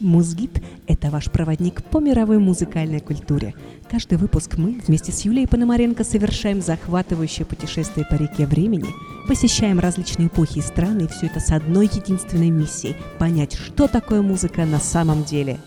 Музгид– 0.00 0.62
это 0.86 1.10
ваш 1.10 1.28
проводник 1.28 1.82
по 1.82 1.98
мировой 1.98 2.38
музыкальной 2.38 3.00
культуре. 3.00 3.54
Каждый 3.90 4.16
выпуск 4.16 4.56
мы 4.56 4.80
вместе 4.86 5.10
с 5.10 5.22
Юлией 5.22 5.48
Пономаренко 5.48 6.04
совершаем 6.04 6.62
захватывающее 6.62 7.44
путешествие 7.44 8.06
по 8.08 8.14
реке 8.14 8.46
времени, 8.46 8.86
посещаем 9.26 9.80
различные 9.80 10.28
эпохи 10.28 10.58
и 10.58 10.62
страны, 10.62 11.02
и 11.02 11.08
все 11.08 11.26
это 11.26 11.40
с 11.40 11.50
одной 11.50 11.86
единственной 11.86 12.50
миссией– 12.50 12.94
понять, 13.18 13.54
что 13.54 13.88
такое 13.88 14.22
музыка 14.22 14.64
на 14.66 14.78
самом 14.78 15.24
деле. 15.24 15.58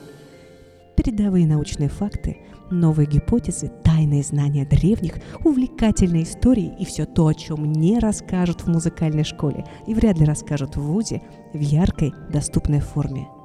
Передовые 0.96 1.46
научные 1.46 1.90
факты, 1.90 2.38
новые 2.70 3.08
гипотезы, 3.08 3.70
тайные 3.84 4.24
знания 4.24 4.66
древних, 4.66 5.16
увлекательные 5.44 6.24
истории 6.24 6.74
и 6.80 6.86
все 6.86 7.06
то, 7.06 7.28
о 7.28 7.34
чем 7.34 7.70
не 7.74 8.00
расскажут 8.00 8.62
в 8.62 8.68
музыкальной 8.68 9.26
школе 9.26 9.66
и 9.88 9.94
вряд 9.94 10.20
ли 10.20 10.26
расскажут 10.26 10.78
в 10.78 10.82
ВУЗе 10.82 11.22
в 11.54 11.60
яркой, 11.60 12.14
доступной 12.32 12.80
форме– 12.80 13.28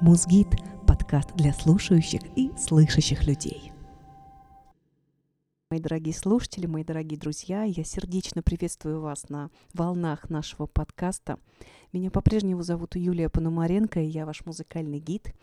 Музгид– 0.00 0.48
подкаст 0.86 1.34
для 1.36 1.52
слушающих 1.52 2.22
и 2.34 2.50
слышащих 2.56 3.26
людей. 3.26 3.70
Мои 5.70 5.78
дорогие 5.78 6.14
слушатели, 6.14 6.64
мои 6.64 6.84
дорогие 6.84 7.20
друзья, 7.20 7.64
я 7.64 7.84
сердечно 7.84 8.42
приветствую 8.42 9.02
вас 9.02 9.28
на 9.28 9.50
волнах 9.74 10.30
нашего 10.30 10.64
подкаста. 10.64 11.38
Меня 11.92 12.10
по-прежнему 12.10 12.62
зовут 12.62 12.96
Юлия 12.96 13.28
Пономаренко, 13.28 14.00
и 14.00 14.06
я 14.06 14.24
ваш 14.24 14.46
музыкальный 14.46 15.00
гид. 15.00 15.34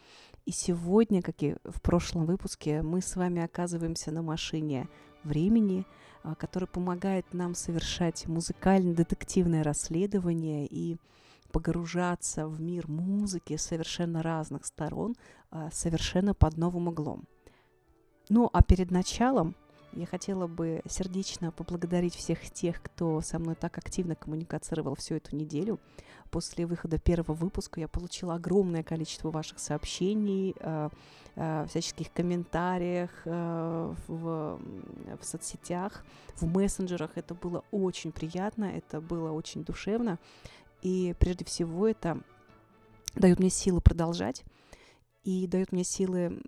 И 0.48 0.52
сегодня, 0.52 1.22
как 1.22 1.44
и 1.44 1.56
в 1.64 1.80
прошлом 1.84 2.26
выпуске, 2.26 2.82
мы 2.82 3.02
с 3.02 3.16
вами 3.16 3.44
оказываемся 3.44 4.12
на 4.12 4.24
машине 4.24 4.88
времени, 5.24 5.86
а, 6.24 6.34
который 6.34 6.68
помогает 6.68 7.32
нам 7.32 7.54
совершать 7.54 8.26
музыкально-детективное 8.26 9.62
расследование 9.62 10.66
и 10.66 10.98
погружаться 11.52 12.48
в 12.48 12.62
мир 12.62 12.88
музыки 12.88 13.58
совершенно 13.58 14.22
разных 14.24 14.66
сторон, 14.66 15.16
а, 15.50 15.70
совершенно 15.72 16.34
под 16.34 16.58
новым 16.58 16.88
углом. 16.88 17.26
Ну 18.30 18.50
а 18.52 18.62
перед 18.62 18.92
началом 18.92 19.56
я 19.94 20.06
хотела 20.06 20.48
бы 20.48 20.82
сердечно 20.88 21.52
поблагодарить 21.52 22.16
всех 22.16 22.52
тех, 22.52 22.82
кто 22.82 23.22
со 23.22 23.40
мной 23.40 23.56
так 23.56 23.78
активно 23.78 24.16
коммуницировал 24.16 24.96
всю 24.96 25.16
эту 25.16 25.36
неделю. 25.36 25.80
После 26.30 26.66
выхода 26.66 27.00
первого 27.00 27.34
выпуска 27.34 27.80
я 27.80 27.88
получила 27.88 28.36
огромное 28.36 28.84
количество 28.84 29.32
ваших 29.32 29.60
сообщений, 29.60 30.56
э, 30.60 30.90
э, 31.36 31.66
всяческих 31.70 32.12
комментариях 32.12 33.10
э, 33.26 33.94
в, 34.08 34.60
в 35.20 35.26
соцсетях, 35.26 36.04
в 36.36 36.46
мессенджерах. 36.46 37.12
Это 37.16 37.34
было 37.34 37.64
очень 37.72 38.12
приятно, 38.12 38.66
это 38.66 39.00
было 39.00 39.32
очень 39.32 39.64
душевно. 39.64 40.20
И 40.82 41.16
прежде 41.20 41.46
всего 41.46 41.88
это 41.88 42.22
дает 43.16 43.40
мне 43.40 43.50
силы 43.50 43.82
продолжать 43.82 44.44
и 45.24 45.48
дает 45.48 45.72
мне 45.72 45.84
силы 45.84 46.40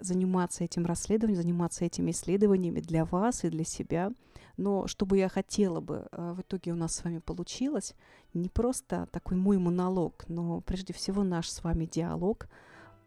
заниматься 0.00 0.64
этим 0.64 0.84
расследованием, 0.86 1.40
заниматься 1.40 1.84
этими 1.84 2.10
исследованиями 2.10 2.80
для 2.80 3.04
вас 3.04 3.44
и 3.44 3.50
для 3.50 3.64
себя. 3.64 4.12
Но 4.56 4.86
что 4.86 5.06
бы 5.06 5.16
я 5.18 5.28
хотела 5.28 5.80
бы 5.80 6.08
э, 6.10 6.32
в 6.36 6.40
итоге 6.40 6.72
у 6.72 6.76
нас 6.76 6.94
с 6.94 7.04
вами 7.04 7.18
получилось, 7.18 7.94
не 8.34 8.48
просто 8.48 9.08
такой 9.12 9.36
мой 9.36 9.58
монолог, 9.58 10.24
но 10.28 10.60
прежде 10.60 10.92
всего 10.92 11.22
наш 11.22 11.48
с 11.48 11.62
вами 11.62 11.86
диалог, 11.86 12.48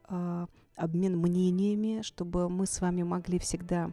э, 0.10 0.48
обмен 0.76 1.18
мнениями, 1.18 2.02
чтобы 2.02 2.50
мы 2.50 2.66
с 2.66 2.82
вами 2.82 3.04
могли 3.04 3.40
всегда 3.40 3.92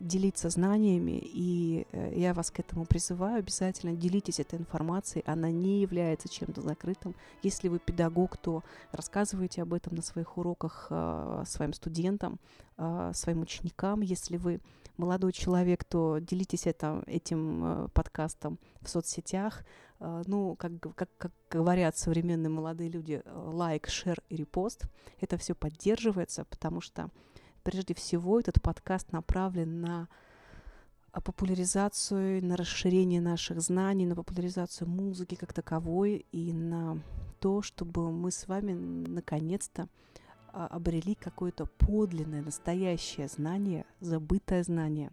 делиться 0.00 0.50
знаниями, 0.50 1.20
и 1.22 1.86
э, 1.92 2.12
я 2.16 2.34
вас 2.34 2.50
к 2.50 2.60
этому 2.60 2.84
призываю. 2.84 3.38
Обязательно 3.38 3.94
делитесь 3.94 4.40
этой 4.40 4.58
информацией. 4.58 5.24
Она 5.26 5.50
не 5.50 5.80
является 5.80 6.28
чем-то 6.28 6.60
закрытым. 6.60 7.14
Если 7.42 7.68
вы 7.68 7.78
педагог, 7.78 8.36
то 8.36 8.62
рассказывайте 8.92 9.62
об 9.62 9.72
этом 9.72 9.96
на 9.96 10.02
своих 10.02 10.36
уроках 10.36 10.88
э, 10.90 11.44
своим 11.46 11.72
студентам, 11.72 12.38
э, 12.76 13.12
своим 13.14 13.42
ученикам. 13.42 14.00
Если 14.00 14.36
вы 14.36 14.60
молодой 14.96 15.32
человек, 15.32 15.84
то 15.84 16.18
делитесь 16.18 16.66
это, 16.66 17.02
этим 17.06 17.90
подкастом 17.94 18.58
в 18.80 18.88
соцсетях. 18.88 19.64
Ну, 19.98 20.54
как, 20.56 20.72
как, 20.94 21.08
как 21.16 21.32
говорят 21.50 21.96
современные 21.96 22.50
молодые 22.50 22.90
люди, 22.90 23.22
лайк, 23.26 23.88
шер 23.88 24.22
и 24.28 24.36
репост. 24.36 24.84
Это 25.20 25.36
все 25.36 25.54
поддерживается, 25.54 26.44
потому 26.44 26.80
что 26.80 27.10
прежде 27.64 27.94
всего 27.94 28.38
этот 28.38 28.62
подкаст 28.62 29.10
направлен 29.12 29.80
на 29.80 30.08
популяризацию, 31.12 32.44
на 32.44 32.56
расширение 32.56 33.20
наших 33.20 33.60
знаний, 33.60 34.06
на 34.06 34.14
популяризацию 34.14 34.88
музыки 34.88 35.34
как 35.34 35.52
таковой 35.52 36.26
и 36.32 36.52
на 36.52 37.00
то, 37.40 37.62
чтобы 37.62 38.12
мы 38.12 38.30
с 38.30 38.46
вами 38.48 38.72
наконец-то 38.72 39.88
а, 40.52 40.66
обрели 40.66 41.14
какое-то 41.14 41.66
подлинное, 41.66 42.42
настоящее 42.42 43.28
знание, 43.28 43.86
забытое 44.00 44.62
знание, 44.62 45.10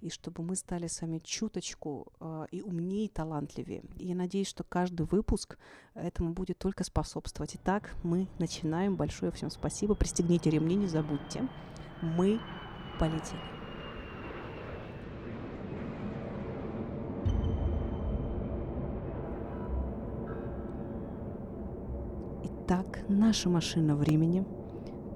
и 0.00 0.10
чтобы 0.10 0.42
мы 0.42 0.56
стали 0.56 0.88
с 0.88 1.00
вами 1.00 1.20
чуточку 1.22 2.08
э, 2.18 2.46
и 2.50 2.60
умнее, 2.60 3.04
и 3.04 3.08
талантливее. 3.08 3.84
И 3.98 4.08
я 4.08 4.16
надеюсь, 4.16 4.48
что 4.48 4.64
каждый 4.64 5.06
выпуск 5.06 5.58
этому 5.94 6.32
будет 6.32 6.58
только 6.58 6.82
способствовать. 6.82 7.54
Итак, 7.54 7.94
мы 8.02 8.26
начинаем. 8.40 8.96
Большое 8.96 9.30
всем 9.30 9.48
спасибо. 9.48 9.94
Пристегните 9.94 10.50
ремни, 10.50 10.74
не 10.74 10.88
забудьте 10.88 11.48
мы 12.02 12.40
полетели. 12.98 13.40
Итак, 22.44 23.04
наша 23.08 23.48
машина 23.48 23.96
времени 23.96 24.44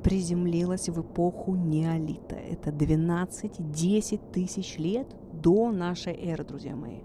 приземлилась 0.03 0.89
в 0.89 1.01
эпоху 1.01 1.57
неолита. 1.57 2.37
Это 2.37 2.71
12-10 2.71 4.33
тысяч 4.33 4.79
лет 4.79 5.09
до 5.33 5.73
нашей 5.73 6.15
эры, 6.15 6.45
друзья 6.45 6.77
мои. 6.77 7.01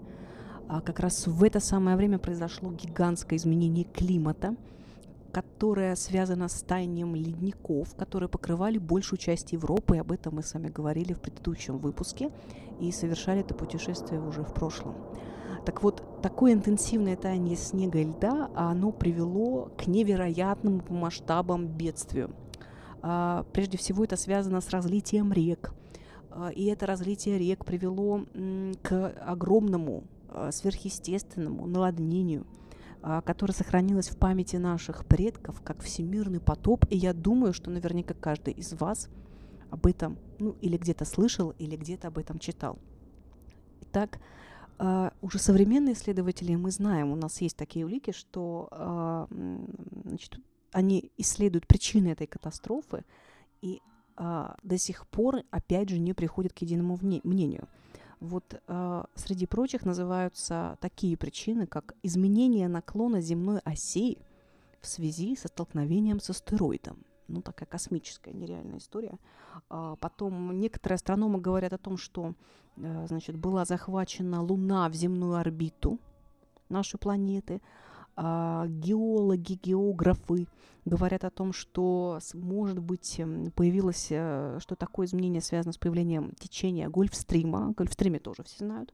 А 0.68 0.80
как 0.80 1.00
раз 1.00 1.26
в 1.26 1.42
это 1.42 1.58
самое 1.58 1.96
время 1.96 2.18
произошло 2.18 2.72
гигантское 2.72 3.36
изменение 3.36 3.84
климата– 3.84 4.56
которая 5.32 5.96
связана 5.96 6.48
с 6.48 6.62
таянием 6.62 7.14
ледников, 7.14 7.94
которые 7.96 8.28
покрывали 8.28 8.78
большую 8.78 9.18
часть 9.18 9.52
Европы, 9.52 9.96
и 9.96 9.98
об 9.98 10.12
этом 10.12 10.36
мы 10.36 10.42
с 10.42 10.52
вами 10.52 10.68
говорили 10.68 11.14
в 11.14 11.20
предыдущем 11.20 11.78
выпуске, 11.78 12.30
и 12.80 12.92
совершали 12.92 13.40
это 13.40 13.54
путешествие 13.54 14.20
уже 14.20 14.42
в 14.42 14.52
прошлом. 14.52 14.94
Так 15.64 15.82
вот, 15.82 16.20
такое 16.22 16.52
интенсивное 16.52 17.16
таяние 17.16 17.56
снега 17.56 17.98
и 17.98 18.04
льда, 18.04 18.50
оно 18.54 18.92
привело 18.92 19.70
к 19.78 19.86
невероятным 19.86 20.80
по 20.80 20.92
масштабам 20.92 21.66
бедствию. 21.66 22.34
А, 23.00 23.46
прежде 23.52 23.78
всего, 23.78 24.04
это 24.04 24.16
связано 24.16 24.60
с 24.60 24.68
разлитием 24.70 25.32
рек, 25.32 25.72
а, 26.30 26.50
и 26.50 26.66
это 26.66 26.86
разлитие 26.86 27.38
рек 27.38 27.64
привело 27.64 28.24
к 28.82 29.08
огромному 29.26 30.04
а, 30.28 30.52
сверхъестественному 30.52 31.66
наводнению– 31.66 32.46
которая 33.24 33.54
сохранилась 33.54 34.08
в 34.08 34.16
памяти 34.16 34.56
наших 34.56 35.04
предков 35.04 35.60
как 35.62 35.82
всемирный 35.82 36.40
потоп. 36.40 36.84
И 36.90 36.96
я 36.96 37.12
думаю, 37.12 37.52
что 37.52 37.70
наверняка 37.70 38.14
каждый 38.14 38.54
из 38.54 38.72
вас 38.74 39.08
об 39.70 39.86
этом, 39.86 40.18
ну, 40.38 40.56
или 40.60 40.76
где-то 40.76 41.04
слышал, 41.04 41.50
или 41.58 41.76
где-то 41.76 42.08
об 42.08 42.18
этом 42.18 42.38
читал. 42.38 42.78
Итак, 43.82 44.20
а, 44.78 45.12
уже 45.20 45.38
современные 45.38 45.94
исследователи, 45.94 46.54
мы 46.54 46.70
знаем, 46.70 47.10
у 47.10 47.16
нас 47.16 47.40
есть 47.40 47.56
такие 47.56 47.84
улики, 47.84 48.12
что 48.12 48.68
а, 48.70 49.26
значит, 50.04 50.38
они 50.72 51.10
исследуют 51.16 51.66
причины 51.66 52.08
этой 52.08 52.26
катастрофы 52.26 53.04
и 53.60 53.80
до 54.14 54.76
сих 54.76 55.06
пор, 55.08 55.40
опять 55.50 55.88
же, 55.88 55.98
не 55.98 56.12
приходят 56.12 56.52
к 56.52 56.58
единому 56.58 56.98
мнению– 57.00 57.66
вот 58.22 58.62
э, 58.68 59.04
среди 59.16 59.46
прочих 59.46 59.84
называются 59.84 60.78
такие 60.80 61.16
причины, 61.16 61.66
как 61.66 61.94
изменение 62.04 62.68
наклона 62.68 63.20
земной 63.20 63.58
оси 63.64 64.18
в 64.80 64.86
связи 64.86 65.36
со 65.36 65.48
столкновением 65.48 66.20
с 66.20 66.30
астероидом. 66.30 67.04
Ну, 67.26 67.42
такая 67.42 67.66
космическая, 67.66 68.32
нереальная 68.32 68.78
история. 68.78 69.18
А 69.68 69.96
потом 69.96 70.58
некоторые 70.60 70.96
астрономы 70.96 71.40
говорят 71.40 71.72
о 71.72 71.78
том, 71.78 71.96
что 71.96 72.34
э, 72.76 73.06
значит, 73.08 73.36
была 73.36 73.64
захвачена 73.64 74.40
Луна 74.40 74.88
в 74.88 74.94
земную 74.94 75.34
орбиту 75.34 75.98
нашей 76.68 76.98
планеты. 76.98 77.60
А, 78.14 78.66
геологи, 78.66 79.58
географы 79.62 80.46
говорят 80.84 81.24
о 81.24 81.30
том, 81.30 81.52
что, 81.52 82.18
может 82.34 82.78
быть, 82.78 83.18
эм, 83.18 83.50
появилось, 83.52 84.08
э, 84.10 84.58
что 84.60 84.74
такое 84.74 85.06
изменение 85.06 85.40
связано 85.40 85.72
с 85.72 85.78
появлением 85.78 86.32
течения 86.38 86.88
Гольфстрима. 86.88 87.72
Гольфстриме 87.76 88.18
тоже 88.18 88.42
все 88.44 88.64
знают. 88.64 88.92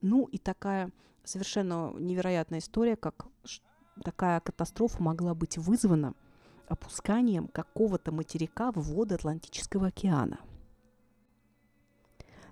Ну 0.00 0.24
и 0.26 0.38
такая 0.38 0.90
совершенно 1.24 1.92
невероятная 1.98 2.58
история, 2.58 2.96
как 2.96 3.26
такая 4.02 4.40
катастрофа 4.40 5.02
могла 5.02 5.34
быть 5.34 5.58
вызвана 5.58 6.14
опусканием 6.68 7.48
какого-то 7.48 8.10
материка 8.10 8.72
в 8.72 8.94
воды 8.94 9.14
Атлантического 9.14 9.88
океана. 9.88 10.40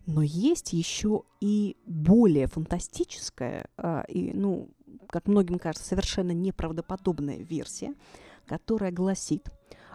Но 0.06 0.22
есть 0.22 0.72
еще 0.72 1.22
и 1.40 1.76
более 1.86 2.48
фантастическая, 2.48 3.66
и, 4.08 4.32
ну, 4.34 4.68
как 5.08 5.26
многим 5.26 5.58
кажется, 5.58 5.86
совершенно 5.86 6.32
неправдоподобная 6.32 7.38
версия, 7.38 7.94
которая 8.46 8.90
гласит, 8.92 9.48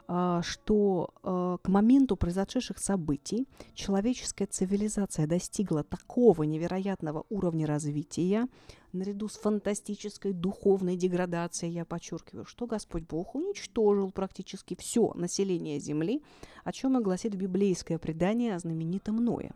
а, 0.09 0.41
что 0.41 1.09
а, 1.21 1.57
к 1.57 1.67
моменту 1.67 2.15
произошедших 2.15 2.77
событий 2.77 3.45
человеческая 3.73 4.45
цивилизация 4.45 5.27
достигла 5.27 5.83
такого 5.83 6.43
невероятного 6.43 7.25
уровня 7.29 7.67
развития, 7.67 8.47
наряду 8.93 9.27
с 9.27 9.37
фантастической 9.37 10.31
духовной 10.31 10.95
деградацией, 10.95 11.73
я 11.73 11.83
подчеркиваю, 11.83 12.45
что 12.45 12.67
Господь 12.67 13.03
Бог 13.03 13.35
уничтожил 13.35 14.11
практически 14.11 14.77
все 14.79 15.11
население 15.13 15.77
Земли, 15.79 16.23
о 16.63 16.71
чем 16.71 16.97
и 16.97 17.03
гласит 17.03 17.35
библейское 17.35 17.97
предание 17.97 18.55
о 18.55 18.59
знаменитом 18.59 19.17
Ное. 19.17 19.51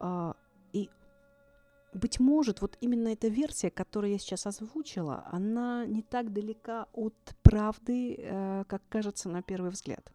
А, 0.00 0.36
и 0.74 0.90
быть 1.94 2.18
может, 2.18 2.60
вот 2.60 2.76
именно 2.80 3.08
эта 3.08 3.28
версия, 3.28 3.70
которую 3.70 4.12
я 4.12 4.18
сейчас 4.18 4.46
озвучила, 4.46 5.26
она 5.30 5.86
не 5.86 6.02
так 6.02 6.32
далека 6.32 6.88
от 6.92 7.14
правды, 7.42 8.16
э, 8.18 8.64
как 8.68 8.82
кажется 8.88 9.28
на 9.28 9.42
первый 9.42 9.70
взгляд. 9.70 10.12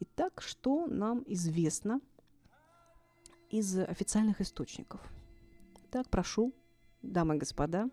Итак, 0.00 0.42
что 0.42 0.86
нам 0.86 1.22
известно 1.26 2.00
из 3.50 3.78
официальных 3.78 4.40
источников? 4.40 5.00
Так, 5.90 6.08
прошу, 6.08 6.52
дамы 7.02 7.36
и 7.36 7.38
господа, 7.38 7.88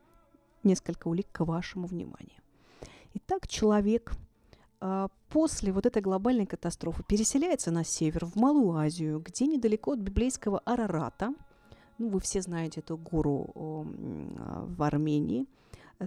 несколько 0.63 1.07
улик 1.07 1.27
к 1.31 1.45
вашему 1.45 1.87
вниманию. 1.87 2.41
Итак, 3.13 3.47
человек 3.47 4.13
э, 4.81 5.07
после 5.29 5.71
вот 5.71 5.85
этой 5.85 6.01
глобальной 6.01 6.45
катастрофы 6.45 7.03
переселяется 7.03 7.69
на 7.69 7.83
север, 7.83 8.25
в 8.25 8.35
Малую 8.35 8.75
Азию, 8.75 9.19
где 9.19 9.45
недалеко 9.45 9.91
от 9.91 9.99
библейского 9.99 10.59
Арарата– 10.59 11.33
ну, 11.97 12.09
вы 12.09 12.19
все 12.19 12.41
знаете 12.41 12.81
эту 12.81 12.97
гору 12.97 13.51
а, 13.55 14.65
в 14.65 14.83
Армении, 14.83 15.45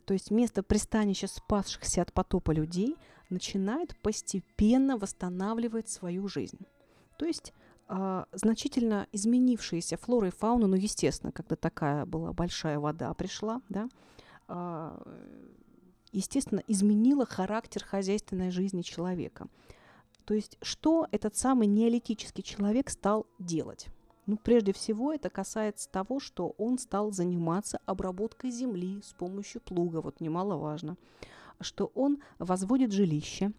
то 0.05 0.15
есть 0.15 0.31
место 0.31 0.63
пристанища 0.63 1.27
спасшихся 1.27 2.03
от 2.03 2.13
потопа 2.13 2.53
людей 2.53 2.97
начинает 3.29 3.97
постепенно 4.03 4.97
восстанавливать 4.97 5.89
свою 5.89 6.29
жизнь. 6.29 6.61
То 7.19 7.27
есть 7.27 7.53
э, 7.89 8.25
значительно 8.33 9.09
изменившиеся 9.13 9.97
флора 9.97 10.29
и 10.29 10.31
фауна, 10.31 10.69
ну, 10.69 10.77
естественно, 10.77 11.33
когда 11.33 11.57
такая 11.57 12.07
была 12.07 12.33
большая 12.33 12.79
вода 12.79 13.13
пришла, 13.15 13.63
да, 13.69 13.89
э, 14.49 15.17
естественно, 16.13 16.63
изменила 16.67 17.27
характер 17.27 17.85
хозяйственной 17.85 18.51
жизни 18.51 18.83
человека. 18.83 19.49
То 20.25 20.35
есть 20.35 20.57
что 20.63 21.09
этот 21.11 21.37
самый 21.37 21.67
неолитический 21.67 22.45
человек 22.45 22.91
стал 22.91 23.27
делать? 23.39 23.89
Ну, 24.31 24.37
прежде 24.37 24.73
всего, 24.73 25.13
это 25.13 25.29
касается 25.29 25.91
того, 25.91 26.21
что 26.21 26.55
он 26.57 26.79
стал 26.79 27.11
заниматься 27.11 27.81
обработкой 27.85 28.53
земли 28.53 29.03
с 29.03 29.13
помощью 29.13 29.61
плуга, 29.61 30.01
вот 30.01 30.21
немаловажно, 30.21 30.97
что 31.61 31.91
он 31.97 32.23
возводит 32.39 32.93
жилище, 32.93 33.51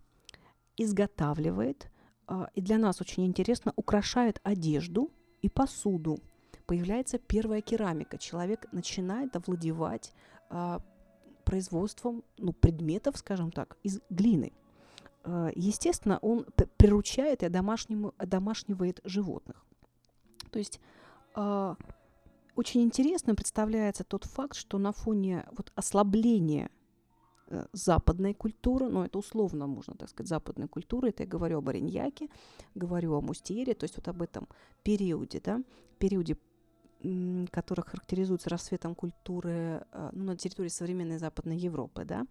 изготавливает, 0.77 1.91
э, 2.29 2.45
и 2.56 2.62
для 2.62 2.77
нас 2.77 3.01
очень 3.01 3.25
интересно, 3.25 3.73
украшает 3.75 4.39
одежду 4.44 5.12
и 5.41 5.50
посуду. 5.50 6.19
Появляется 6.68 7.19
первая 7.19 7.59
керамика. 7.59 8.18
Человек 8.18 8.71
начинает 8.71 9.35
овладевать 9.35 10.13
э, 10.51 10.79
производством 11.44 12.23
ну, 12.38 12.53
предметов, 12.53 13.18
скажем 13.18 13.51
так, 13.51 13.75
из 13.83 14.00
глины. 14.09 14.53
Э, 15.25 15.50
естественно, 15.53 16.18
он 16.21 16.45
приручает 16.77 17.44
и 17.44 17.47
одомашнивает 17.47 19.01
животных. 19.03 19.65
То 20.51 20.59
есть 20.59 20.80
э, 21.36 21.75
очень 22.56 22.81
интересно 22.83 23.36
представляется 23.36 24.03
тот 24.03 24.25
факт, 24.25 24.56
что 24.56 24.77
на 24.77 24.92
фоне 24.92 25.45
вот 25.57 25.71
ослабления 25.75 26.69
э, 27.48 27.65
западной 27.74 28.33
культуры, 28.33 28.89
ну 28.89 29.03
это 29.03 29.18
условно 29.18 29.68
можно 29.68 29.95
так 29.95 30.09
сказать, 30.09 30.30
западной 30.30 30.68
культуры, 30.68 31.09
это 31.09 31.24
я 31.24 31.30
говорю 31.30 31.57
об 31.59 31.69
Ореньяке, 31.69 32.30
говорю 32.75 33.15
о 33.15 33.21
Мустере, 33.21 33.74
то 33.74 33.86
есть 33.86 33.95
вот 33.95 34.07
об 34.07 34.21
этом 34.21 34.48
периоде, 34.83 35.42
да, 35.44 35.62
периоде 35.98 36.38
который 37.51 37.81
характеризуется 37.81 38.50
расцветом 38.50 38.94
культуры 38.94 39.83
э, 39.92 40.09
ну, 40.13 40.24
на 40.25 40.38
территории 40.38 40.69
современной 40.69 41.18
Западной 41.18 41.57
Европы, 41.57 42.06
да, 42.06 42.27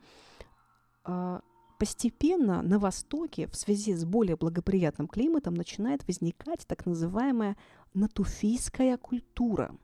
а, 1.03 1.41
постепенно 1.81 2.61
на 2.61 2.79
Востоке 2.79 3.47
в 3.47 3.57
связи 3.57 3.95
с 3.95 4.05
более 4.05 4.37
благоприятным 4.37 5.09
климатом 5.09 5.55
начинает 5.55 6.07
возникать 6.07 6.67
так 6.67 6.85
называемая 6.85 7.57
натуфийская 7.95 8.99
культура, 8.99 9.75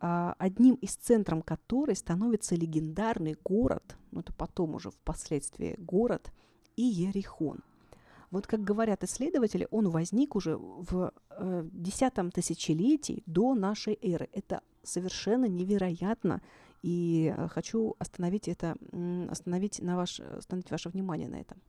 а, 0.00 0.34
одним 0.38 0.76
из 0.76 0.96
центров 0.96 1.44
которой 1.44 1.96
становится 1.96 2.54
легендарный 2.54 3.36
город, 3.44 3.98
ну 4.10 4.20
это 4.20 4.32
потом 4.32 4.74
уже 4.74 4.90
впоследствии 4.90 5.74
город, 5.76 6.32
Иерихон. 6.76 7.58
Вот 8.30 8.46
как 8.46 8.62
говорят 8.62 9.04
исследователи, 9.04 9.68
он 9.70 9.90
возник 9.90 10.34
уже 10.34 10.56
в 10.56 11.12
э, 11.30 11.68
десятом 11.72 12.30
тысячелетии 12.30 13.22
до 13.26 13.54
нашей 13.54 13.98
эры. 14.00 14.30
Это 14.32 14.62
совершенно 14.82 15.44
невероятно, 15.44 16.40
и 16.86 17.34
э, 17.36 17.48
хочу 17.48 17.96
остановить 17.98 18.46
это, 18.46 18.76
остановить, 19.28 19.82
на 19.82 19.96
ваш, 19.96 20.20
остановить 20.20 20.70
ваше 20.70 20.88
внимание 20.88 21.28
на 21.28 21.40
этом. 21.40 21.60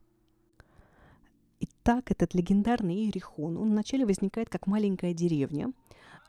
Итак, 1.58 2.12
этот 2.12 2.34
легендарный 2.34 2.94
Иерихон, 2.94 3.56
он 3.56 3.70
вначале 3.70 4.06
возникает 4.06 4.48
как 4.48 4.68
маленькая 4.68 5.12
деревня, 5.14 5.72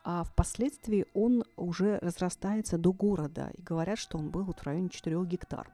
а 0.02 0.24
впоследствии 0.24 1.06
он 1.14 1.44
уже 1.56 1.98
разрастается 1.98 2.78
до 2.78 2.92
города, 2.92 3.52
и 3.56 3.62
говорят, 3.62 3.98
что 3.98 4.18
он 4.18 4.30
был 4.30 4.42
вот 4.42 4.58
в 4.58 4.64
районе 4.64 4.88
4 4.88 5.24
гектар. 5.24 5.70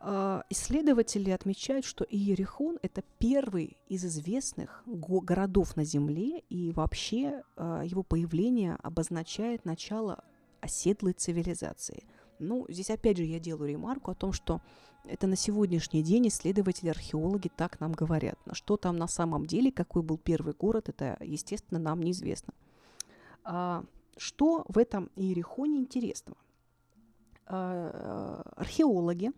А, 0.00 0.44
исследователи 0.48 1.28
отмечают, 1.30 1.84
что 1.84 2.06
Иерихон– 2.08 2.78
это 2.82 3.02
первый 3.18 3.76
из 3.90 4.02
известных 4.06 4.82
городов 4.86 5.76
на 5.76 5.84
Земле, 5.84 6.42
и 6.48 6.72
вообще 6.72 7.42
а, 7.56 7.82
его 7.84 8.02
появление 8.02 8.76
обозначает 8.82 9.66
начало 9.66 10.24
оседлой 10.62 11.12
цивилизации. 11.12 12.04
Ну, 12.38 12.64
здесь 12.68 12.90
опять 12.90 13.18
же 13.18 13.24
я 13.24 13.38
делаю 13.38 13.68
ремарку 13.68 14.10
о 14.10 14.14
том, 14.14 14.32
что 14.32 14.62
это 15.04 15.26
на 15.26 15.36
сегодняшний 15.36 16.02
день 16.02 16.28
исследователи, 16.28 16.88
археологи 16.88 17.50
так 17.54 17.80
нам 17.80 17.92
говорят. 17.92 18.38
Что 18.52 18.76
там 18.76 18.96
на 18.96 19.08
самом 19.08 19.46
деле, 19.46 19.70
какой 19.70 20.02
был 20.02 20.16
первый 20.16 20.54
город, 20.54 20.88
это, 20.88 21.18
естественно, 21.20 21.80
нам 21.80 22.02
неизвестно. 22.02 22.54
А, 23.44 23.84
что 24.16 24.64
в 24.68 24.78
этом 24.78 25.10
Иерихоне 25.16 25.78
интересного? 25.78 26.38
А, 27.46 28.42
археологи 28.56 29.32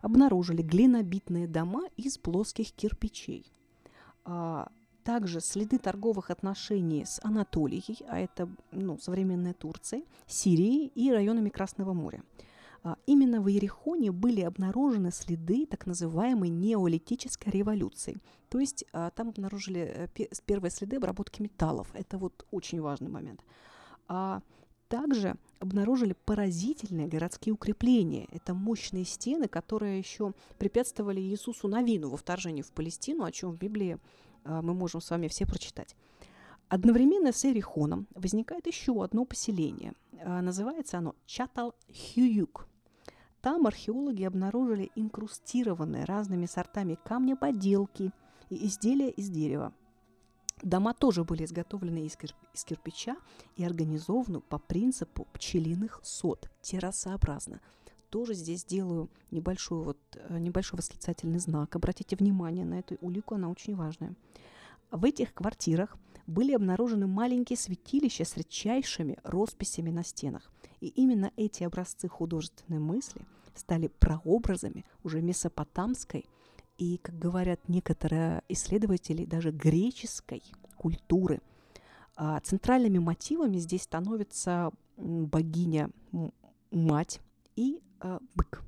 обнаружили 0.00 0.62
глинобитные 0.62 1.46
дома 1.46 1.84
из 1.96 2.16
плоских 2.16 2.72
кирпичей. 2.72 3.52
А, 4.24 4.70
также 5.04 5.40
следы 5.40 5.78
торговых 5.78 6.30
отношений 6.30 7.04
с 7.04 7.20
Анатолией, 7.22 7.98
а 8.08 8.18
это 8.18 8.48
ну, 8.72 8.98
современная 8.98 9.54
Турция, 9.54 10.02
Сирией 10.26 10.92
и 10.94 11.10
районами 11.12 11.48
Красного 11.48 11.92
моря. 11.92 12.22
А, 12.82 12.96
именно 13.06 13.40
в 13.40 13.48
Иерихоне 13.48 14.10
были 14.10 14.40
обнаружены 14.40 15.10
следы 15.12 15.66
так 15.66 15.86
называемой 15.86 16.48
неолитической 16.48 17.52
революции. 17.52 18.16
То 18.48 18.58
есть 18.58 18.84
а, 18.92 19.10
там 19.10 19.28
обнаружили 19.28 20.08
э, 20.16 20.26
первые 20.46 20.70
следы 20.70 20.96
обработки 20.96 21.42
металлов. 21.42 21.88
Это 21.94 22.16
вот 22.16 22.46
очень 22.50 22.80
важный 22.80 23.10
момент. 23.10 23.44
А 24.08 24.40
также 24.88 25.36
обнаружили 25.60 26.14
поразительные 26.24 27.06
городские 27.06 27.52
укрепления. 27.52 28.26
Это 28.32 28.54
мощные 28.54 29.04
стены, 29.04 29.46
которые 29.46 29.98
еще 29.98 30.32
препятствовали 30.58 31.20
Иисусу 31.20 31.68
Новину 31.68 32.08
во 32.08 32.16
вторжении 32.16 32.62
в 32.62 32.72
Палестину, 32.72 33.24
о 33.24 33.30
чем 33.30 33.52
в 33.52 33.56
Библии 33.56 33.98
мы 34.44 34.74
можем 34.74 35.00
с 35.00 35.10
вами 35.10 35.28
все 35.28 35.46
прочитать. 35.46 35.96
Одновременно 36.68 37.32
с 37.32 37.44
Эрихоном 37.44 38.06
возникает 38.14 38.66
еще 38.66 39.02
одно 39.02 39.24
поселение. 39.24 39.94
Называется 40.24 40.98
оно 40.98 41.14
Чатал-Хююк. 41.26 42.66
Там 43.40 43.66
археологи 43.66 44.22
обнаружили 44.22 44.90
инкрустированные 44.94 46.04
разными 46.04 46.46
сортами 46.46 46.98
камня 47.02 47.36
поделки 47.36 48.12
и 48.50 48.66
изделия 48.66 49.10
из 49.10 49.30
дерева. 49.30 49.72
Дома 50.62 50.92
тоже 50.92 51.24
были 51.24 51.44
изготовлены 51.44 52.04
из, 52.04 52.16
кир- 52.16 52.36
из 52.52 52.64
кирпича 52.64 53.16
и 53.56 53.64
организованы 53.64 54.40
по 54.40 54.58
принципу 54.58 55.26
пчелиных 55.32 56.00
сот, 56.02 56.50
террасообразно. 56.60 57.60
Тоже 58.10 58.34
здесь 58.34 58.64
делаю 58.64 59.08
небольшой, 59.30 59.84
вот, 59.84 59.98
э, 60.14 60.38
небольшой 60.38 60.78
восклицательный 60.78 61.38
знак. 61.38 61.74
Обратите 61.76 62.16
внимание 62.16 62.64
на 62.64 62.80
эту 62.80 62.96
улику, 63.00 63.36
она 63.36 63.48
очень 63.48 63.76
важная. 63.76 64.14
В 64.90 65.04
этих 65.04 65.32
квартирах 65.32 65.96
были 66.26 66.52
обнаружены 66.52 67.06
маленькие 67.06 67.56
святилища 67.56 68.24
с 68.24 68.36
редчайшими 68.36 69.18
росписями 69.22 69.90
на 69.90 70.02
стенах. 70.02 70.50
И 70.80 70.88
именно 70.88 71.30
эти 71.36 71.62
образцы 71.62 72.08
художественной 72.08 72.80
мысли 72.80 73.22
стали 73.54 73.86
прообразами 73.86 74.84
уже 75.04 75.22
месопотамской 75.22 76.26
и, 76.78 76.98
как 76.98 77.18
говорят 77.18 77.68
некоторые 77.68 78.42
исследователи, 78.48 79.24
даже 79.24 79.50
греческой 79.52 80.42
культуры. 80.76 81.40
А 82.16 82.40
центральными 82.40 82.98
мотивами 82.98 83.58
здесь 83.58 83.82
становится 83.82 84.72
богиня 84.96 85.90
мать 86.70 87.20
и 87.56 87.80
а, 88.00 88.20
бык. 88.34 88.62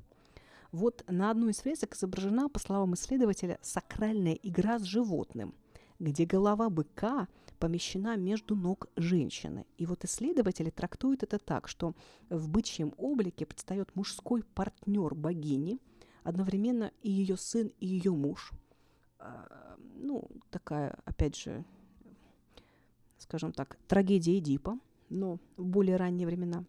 Вот 0.71 1.03
на 1.07 1.29
одной 1.29 1.51
из 1.51 1.57
фресок 1.57 1.95
изображена, 1.95 2.49
по 2.49 2.59
словам 2.59 2.95
исследователя, 2.95 3.59
сакральная 3.61 4.33
игра 4.33 4.79
с 4.79 4.83
животным, 4.83 5.53
где 5.99 6.25
голова 6.25 6.69
быка 6.69 7.27
помещена 7.59 8.17
между 8.17 8.55
ног 8.55 8.87
женщины. 8.95 9.65
И 9.77 9.85
вот 9.85 10.03
исследователи 10.03 10.69
трактуют 10.69 11.23
это 11.23 11.37
так, 11.37 11.67
что 11.67 11.93
в 12.29 12.49
бычьем 12.49 12.93
облике 12.97 13.45
предстает 13.45 13.95
мужской 13.95 14.43
партнер 14.55 15.13
богини, 15.13 15.79
одновременно 16.23 16.91
и 17.03 17.11
ее 17.11 17.37
сын, 17.37 17.71
и 17.79 17.85
ее 17.85 18.11
муж. 18.11 18.51
А, 19.19 19.77
ну, 19.95 20.27
такая, 20.49 20.97
опять 21.05 21.37
же, 21.37 21.63
скажем 23.17 23.53
так, 23.53 23.77
трагедия 23.87 24.39
Эдипа, 24.39 24.79
но 25.09 25.39
в 25.55 25.65
более 25.65 25.95
ранние 25.95 26.27
времена. 26.27 26.65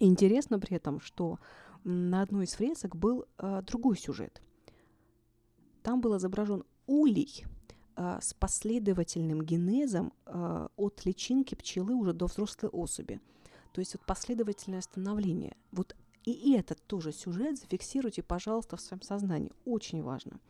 Интересно 0.00 0.58
при 0.58 0.76
этом, 0.76 1.00
что 1.00 1.38
на 1.84 2.22
одной 2.22 2.44
из 2.44 2.54
фресок 2.54 2.96
был 2.96 3.26
э, 3.38 3.62
другой 3.66 3.96
сюжет. 3.96 4.42
Там 5.82 6.00
был 6.00 6.16
изображен 6.16 6.64
улей 6.86 7.44
э, 7.96 8.18
с 8.20 8.34
последовательным 8.34 9.42
генезом 9.42 10.12
э, 10.26 10.68
от 10.76 11.04
личинки 11.04 11.54
пчелы 11.54 11.94
уже 11.94 12.12
до 12.12 12.26
взрослой 12.26 12.70
особи. 12.70 13.20
То 13.72 13.80
есть 13.80 13.94
вот 13.94 14.04
последовательное 14.04 14.80
становление. 14.80 15.56
Вот 15.70 15.94
и 16.24 16.54
этот 16.54 16.82
тоже 16.86 17.12
сюжет 17.12 17.58
зафиксируйте, 17.58 18.22
пожалуйста, 18.22 18.76
в 18.76 18.80
своем 18.80 19.02
сознании. 19.02 19.52
Очень 19.64 20.02
важно. 20.02 20.40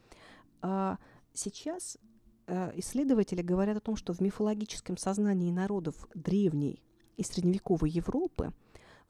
А 0.62 0.98
сейчас 1.34 1.98
Э, 2.46 2.70
исследователи 2.76 3.42
говорят 3.42 3.76
о 3.76 3.80
том, 3.80 3.96
что 3.96 4.12
в 4.12 4.20
мифологическом 4.20 4.96
сознании 4.96 5.50
народов 5.50 6.08
древней 6.14 6.80
и 7.16 7.24
средневековой 7.24 7.90
Европы 7.90 8.52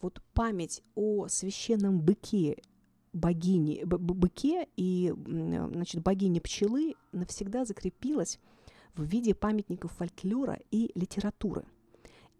вот 0.00 0.22
память 0.34 0.82
о 0.94 1.28
священном 1.28 2.00
быке 2.00 2.58
богини, 3.12 3.84
быке 3.84 4.68
и 4.76 5.12
значит, 5.16 6.02
богине 6.02 6.40
пчелы 6.40 6.94
навсегда 7.12 7.64
закрепилась 7.64 8.38
в 8.94 9.04
виде 9.04 9.34
памятников 9.34 9.92
фольклора 9.92 10.58
и 10.70 10.90
литературы. 10.94 11.64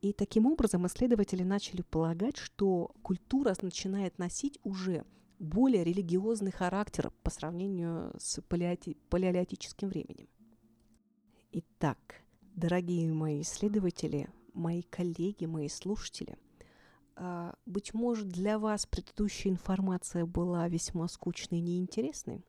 И 0.02 0.12
таким 0.12 0.46
образом 0.46 0.86
исследователи 0.86 1.42
начали 1.42 1.82
полагать, 1.82 2.36
что 2.36 2.92
культура 3.02 3.54
начинает 3.62 4.18
носить 4.18 4.58
уже 4.62 5.04
более 5.38 5.84
религиозный 5.84 6.52
характер 6.52 7.10
по 7.22 7.30
сравнению 7.30 8.12
с 8.18 8.40
палеолитическим 8.42 9.88
временем. 9.88 10.28
Итак, 11.52 11.98
дорогие 12.54 13.12
мои 13.12 13.40
исследователи, 13.40 14.28
мои 14.52 14.82
коллеги, 14.82 15.46
мои 15.46 15.68
слушатели, 15.68 16.36
быть 17.64 17.94
может, 17.94 18.28
для 18.28 18.58
вас 18.58 18.87
предыдущая 18.87 19.52
информация 19.52 20.26
была 20.26 20.68
весьма 20.68 21.08
скучной 21.08 21.58
и 21.58 21.62
неинтересной, 21.62 22.44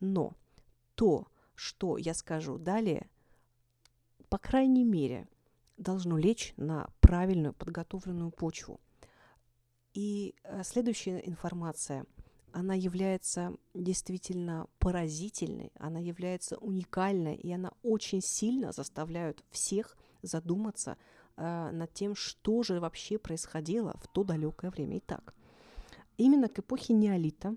но 0.00 0.36
то, 0.94 1.28
что 1.54 1.96
я 1.96 2.14
скажу 2.14 2.58
далее, 2.58 3.08
по 4.28 4.38
крайней 4.38 4.84
мере, 4.84 5.28
должно 5.76 6.16
лечь 6.16 6.54
на 6.56 6.88
правильную 7.00 7.54
подготовленную 7.54 8.30
почву. 8.30 8.80
И 9.94 10.34
а, 10.44 10.62
следующая 10.64 11.18
информация– 11.18 12.06
она 12.52 12.74
является 12.74 13.56
действительно 13.74 14.66
поразительной, 14.78 15.72
она 15.78 15.98
является 15.98 16.58
уникальной, 16.58 17.34
и 17.34 17.50
она 17.50 17.72
очень 17.82 18.20
сильно 18.20 18.72
заставляет 18.72 19.42
всех 19.50 19.96
задуматься 20.22 20.96
э, 21.42 21.70
над 21.72 21.92
тем, 21.92 22.14
что 22.14 22.62
же 22.62 22.80
вообще 22.80 23.18
происходило 23.18 23.94
в 24.00 24.08
то 24.08 24.22
далекое 24.22 24.70
время. 24.70 24.98
Итак, 24.98 25.34
именно 26.16 26.48
к 26.48 26.58
эпохе 26.60 26.92
неолита 26.92 27.56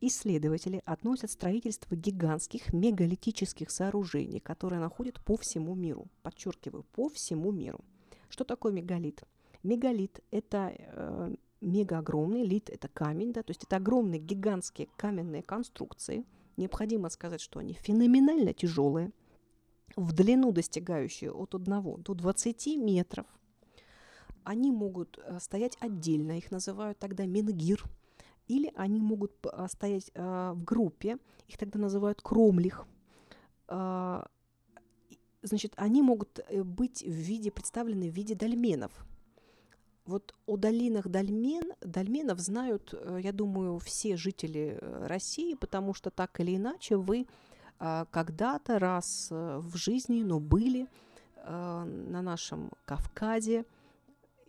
исследователи 0.00 0.82
относят 0.84 1.30
строительство 1.30 1.94
гигантских 1.94 2.72
мегалитических 2.72 3.70
сооружений, 3.70 4.40
которые 4.40 4.80
находят 4.80 5.20
по 5.24 5.36
всему 5.36 5.74
миру. 5.74 6.06
Подчеркиваю, 6.22 6.84
по 6.92 7.08
всему 7.08 7.52
миру. 7.52 7.84
Что 8.28 8.44
такое 8.44 8.72
мегалит? 8.72 9.22
Мегалит– 9.62 10.20
это 10.30 10.72
э, 10.76 11.34
мега 11.60 11.98
огромный, 11.98 12.44
лит– 12.44 12.70
это 12.70 12.88
камень, 12.88 13.32
да, 13.32 13.42
то 13.42 13.50
есть 13.50 13.64
это 13.64 13.76
огромные 13.76 14.20
гигантские 14.20 14.88
каменные 14.96 15.42
конструкции. 15.42 16.24
Необходимо 16.56 17.10
сказать, 17.10 17.40
что 17.40 17.60
они 17.60 17.74
феноменально 17.74 18.54
тяжелые, 18.54 19.12
в 19.96 20.12
длину 20.12 20.52
достигающие 20.52 21.30
от 21.32 21.54
1 21.54 22.02
до 22.02 22.14
20 22.14 22.76
метров. 22.76 23.26
Они 24.44 24.70
могут 24.70 25.18
э, 25.18 25.38
стоять 25.40 25.76
отдельно, 25.80 26.38
их 26.38 26.50
называют 26.50 26.98
тогда 26.98 27.26
менгир, 27.26 27.84
или 28.48 28.72
они 28.74 29.00
могут 29.00 29.32
э, 29.44 29.66
стоять 29.70 30.10
э, 30.14 30.52
в 30.54 30.64
группе, 30.64 31.18
их 31.48 31.58
тогда 31.58 31.78
называют 31.78 32.20
кромлих. 32.22 32.86
Значит, 35.42 35.72
они 35.76 36.02
могут 36.02 36.40
быть 36.52 37.02
в 37.02 37.10
виде, 37.10 37.50
представлены 37.52 38.10
в 38.10 38.14
виде 38.14 38.34
дольменов– 38.34 38.92
вот 40.10 40.34
о 40.46 40.56
долинах 40.56 41.08
дольмен, 41.08 41.72
дольменов 41.80 42.40
знают, 42.40 42.94
я 43.20 43.32
думаю, 43.32 43.78
все 43.78 44.16
жители 44.16 44.78
России, 44.80 45.54
потому 45.54 45.94
что 45.94 46.10
так 46.10 46.40
или 46.40 46.56
иначе 46.56 46.96
вы 46.96 47.26
когда-то 48.10 48.78
раз 48.78 49.28
э, 49.30 49.58
в 49.58 49.76
жизни, 49.76 50.22
но 50.22 50.38
были 50.40 50.88
на 51.42 52.20
нашем 52.20 52.70
Кавказе, 52.84 53.64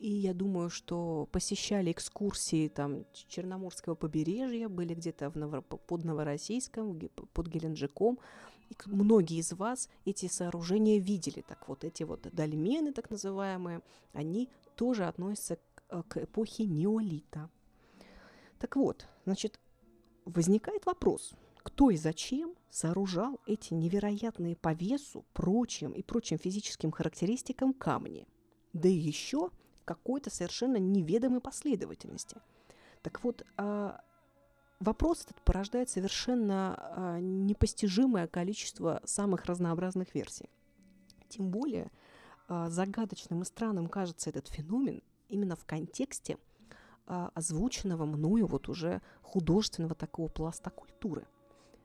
и 0.02 0.10
я 0.10 0.34
думаю, 0.34 0.70
что 0.70 1.30
посещали 1.32 1.92
экскурсии 1.92 2.68
там 2.68 3.06
Черноморского 3.14 3.94
побережья, 3.96 4.68
были 4.68 4.96
где-то 4.96 5.30
в 5.30 5.36
Ново- 5.36 5.62
под 5.62 6.04
Новороссийском, 6.04 7.00
под 7.34 7.48
Геленджиком. 7.48 8.20
И 8.70 8.76
многие 8.88 9.38
из 9.38 9.54
вас 9.54 9.90
эти 10.06 10.28
сооружения 10.28 11.00
видели. 11.00 11.42
Так 11.48 11.70
вот, 11.70 11.84
эти 11.84 12.04
вот 12.04 12.28
дольмены, 12.34 12.94
так 12.94 13.10
называемые, 13.10 13.82
они 14.14 14.50
тоже 14.76 15.06
относится 15.06 15.60
э, 15.90 16.02
к 16.08 16.18
эпохе 16.18 16.66
неолита. 16.66 17.50
Так 18.58 18.76
вот, 18.76 19.08
значит, 19.26 19.60
возникает 20.26 20.86
вопрос, 20.88 21.36
кто 21.64 21.90
и 21.90 21.98
зачем 21.98 22.56
сооружал 22.70 23.40
эти 23.46 23.74
невероятные 23.74 24.56
по 24.56 24.74
весу, 24.74 25.26
прочим 25.34 25.92
и 25.92 26.02
прочим 26.02 26.38
физическим 26.38 26.92
характеристикам 26.92 27.74
камни, 27.74 28.28
да 28.74 28.88
и 28.88 28.94
еще 28.94 29.52
какой-то 29.86 30.30
совершенно 30.30 30.78
неведомой 30.78 31.42
последовательности. 31.42 32.38
Так 33.02 33.24
вот, 33.24 33.46
а, 33.58 34.02
вопрос 34.80 35.24
этот 35.26 35.42
порождает 35.42 35.90
совершенно 35.90 36.76
а, 36.78 37.20
непостижимое 37.20 38.28
количество 38.28 39.02
самых 39.04 39.46
разнообразных 39.46 40.14
версий. 40.16 40.50
Тем 41.30 41.50
более, 41.50 41.92
а, 42.48 42.70
загадочным 42.70 43.42
и 43.42 43.46
странным 43.46 43.88
кажется 43.88 44.30
этот 44.30 44.48
феномен 44.48 45.02
именно 45.30 45.56
в 45.56 45.66
контексте 45.66 46.38
озвученного 47.08 48.06
мною 48.06 48.46
вот 48.46 48.70
уже 48.70 49.02
художественного 49.22 49.96
такого 49.96 50.30
пласта 50.30 50.70
культуры, 50.70 51.28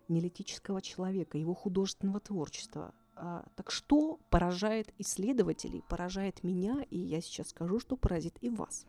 неолитического 0.08 0.82
человека, 0.82 1.38
его 1.38 1.54
художественного 1.54 2.20
творчества. 2.20 2.94
А, 3.14 3.44
так 3.56 3.70
что 3.70 4.20
поражает 4.30 4.92
исследователей, 4.98 5.82
поражает 5.88 6.42
меня, 6.42 6.84
и 6.90 6.98
я 6.98 7.20
сейчас 7.20 7.48
скажу, 7.48 7.80
что 7.80 7.96
поразит 7.96 8.36
и 8.40 8.50
вас. 8.50 8.86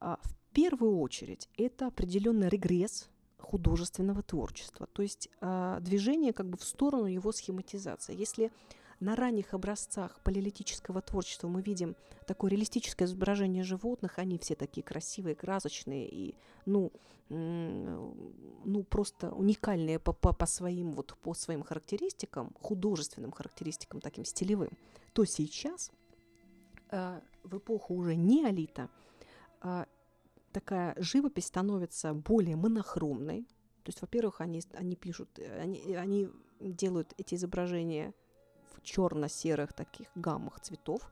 В 0.00 0.34
первую 0.52 0.98
очередь 0.98 1.48
это 1.56 1.88
определенный 1.88 2.48
регресс 2.48 3.08
художественного 3.38 4.22
творчества, 4.22 4.86
то 4.86 5.02
есть 5.02 5.28
движение 5.80 6.32
как 6.32 6.48
бы 6.48 6.56
в 6.56 6.64
сторону 6.64 7.06
его 7.06 7.32
схематизации. 7.32 8.16
Если 8.16 8.50
на 9.00 9.16
ранних 9.16 9.54
образцах 9.54 10.20
палеолитического 10.20 11.00
творчества 11.00 11.48
мы 11.48 11.62
видим 11.62 11.96
такое 12.26 12.50
реалистическое 12.50 13.08
изображение 13.08 13.64
животных. 13.64 14.18
Они 14.18 14.38
все 14.38 14.54
такие 14.54 14.82
красивые, 14.82 15.34
красочные 15.34 16.08
и, 16.08 16.34
ну, 16.66 16.92
ну 17.30 18.84
просто 18.88 19.30
уникальные 19.30 19.98
по, 19.98 20.12
по, 20.12 20.32
по, 20.32 20.46
своим, 20.46 20.92
вот, 20.92 21.16
по 21.22 21.32
своим 21.32 21.62
характеристикам, 21.62 22.52
художественным 22.60 23.30
характеристикам, 23.30 24.00
таким 24.00 24.24
стилевым. 24.24 24.70
То 25.12 25.24
сейчас, 25.24 25.90
э, 26.90 27.20
в 27.44 27.56
эпоху 27.56 27.94
уже 27.94 28.16
неолита, 28.16 28.90
э, 29.62 29.84
такая 30.52 30.94
живопись 30.98 31.46
становится 31.46 32.14
более 32.14 32.56
монохромной. 32.56 33.44
То 33.84 33.88
есть, 33.88 34.02
во-первых, 34.02 34.40
они, 34.40 34.60
они 34.74 34.96
пишут, 34.96 35.38
они, 35.38 35.94
они 35.94 36.28
делают 36.60 37.14
эти 37.16 37.36
изображения 37.36 38.12
в 38.74 38.82
черно-серых 38.82 39.72
таких 39.72 40.08
гаммах 40.14 40.60
цветов, 40.60 41.10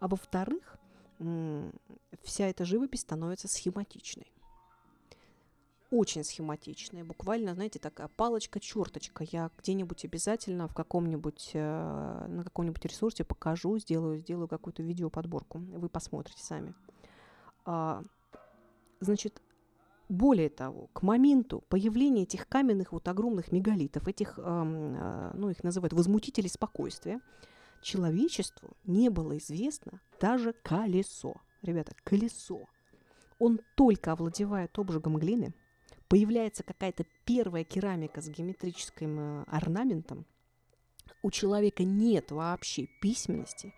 а 0.00 0.08
во-вторых, 0.08 0.78
вся 2.22 2.46
эта 2.46 2.64
живопись 2.64 3.00
становится 3.00 3.48
схематичной. 3.48 4.30
Очень 5.90 6.24
схематичной. 6.24 7.04
Буквально, 7.04 7.54
знаете, 7.54 7.78
такая 7.78 8.08
палочка-черточка. 8.08 9.24
Я 9.30 9.50
где-нибудь 9.58 10.04
обязательно 10.04 10.66
в 10.66 10.74
каком-нибудь, 10.74 11.50
э, 11.52 12.26
на 12.26 12.42
каком-нибудь 12.42 12.84
ресурсе 12.84 13.22
покажу, 13.22 13.78
сделаю, 13.78 14.18
сделаю 14.18 14.48
какую-то 14.48 14.82
видеоподборку. 14.82 15.58
Вы 15.58 15.88
посмотрите 15.88 16.42
сами. 16.42 16.74
А, 17.64 18.02
значит, 18.98 19.40
более 20.08 20.50
того, 20.50 20.88
к 20.92 21.02
моменту 21.02 21.64
появления 21.68 22.22
этих 22.22 22.48
каменных 22.48 22.92
вот 22.92 23.08
огромных 23.08 23.52
мегалитов, 23.52 24.06
этих, 24.06 24.38
э, 24.38 25.30
ну, 25.34 25.50
их 25.50 25.64
называют 25.64 25.92
возмутителей 25.92 26.50
спокойствия, 26.50 27.20
человечеству 27.82 28.76
не 28.84 29.08
было 29.08 29.38
известно 29.38 30.00
даже 30.20 30.52
колесо. 30.52 31.34
Ребята, 31.62 31.94
колесо. 32.04 32.68
Он 33.38 33.60
только 33.76 34.12
овладевает 34.12 34.78
обжигом 34.78 35.16
глины, 35.16 35.54
появляется 36.08 36.62
какая-то 36.62 37.04
первая 37.24 37.64
керамика 37.64 38.20
с 38.20 38.28
геометрическим 38.28 39.18
э, 39.18 39.44
орнаментом, 39.48 40.26
у 41.22 41.30
человека 41.30 41.84
нет 41.84 42.30
вообще 42.30 42.86
письменности, 43.00 43.72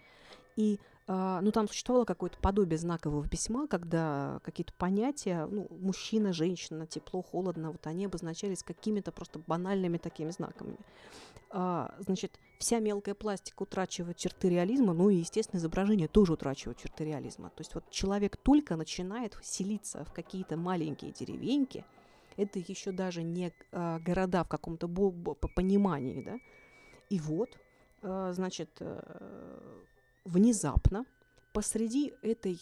и 0.56 0.80
ну, 1.08 1.52
там 1.52 1.68
существовало 1.68 2.04
какое-то 2.04 2.38
подобие 2.38 2.78
знакового 2.78 3.28
письма, 3.28 3.68
когда 3.68 4.40
какие-то 4.42 4.72
понятия, 4.72 5.46
ну, 5.46 5.68
мужчина, 5.70 6.32
женщина, 6.32 6.86
тепло, 6.86 7.22
холодно, 7.22 7.70
вот 7.70 7.86
они 7.86 8.06
обозначались 8.06 8.64
какими-то 8.64 9.12
просто 9.12 9.38
банальными 9.38 9.98
такими 9.98 10.30
знаками. 10.30 10.76
А, 11.50 11.94
значит, 12.00 12.38
вся 12.58 12.80
мелкая 12.80 13.14
пластика 13.14 13.62
утрачивает 13.62 14.16
черты 14.16 14.48
реализма, 14.48 14.92
ну 14.92 15.10
и, 15.10 15.16
естественно, 15.16 15.60
изображение 15.60 16.08
тоже 16.08 16.32
утрачивает 16.32 16.78
черты 16.78 17.04
реализма. 17.04 17.50
То 17.50 17.60
есть 17.60 17.74
вот 17.74 17.88
человек 17.90 18.36
только 18.36 18.76
начинает 18.76 19.38
селиться 19.42 20.04
в 20.04 20.12
какие-то 20.12 20.56
маленькие 20.56 21.12
деревеньки, 21.12 21.84
это 22.36 22.58
еще 22.58 22.92
даже 22.92 23.22
не 23.22 23.52
а, 23.72 24.00
города 24.00 24.44
в 24.44 24.48
каком-то 24.48 24.88
понимании, 24.88 26.22
да, 26.22 26.38
и 27.08 27.20
вот, 27.20 27.56
а, 28.02 28.32
значит, 28.32 28.70
а, 28.80 29.82
внезапно 30.26 31.06
посреди 31.52 32.12
этой, 32.22 32.60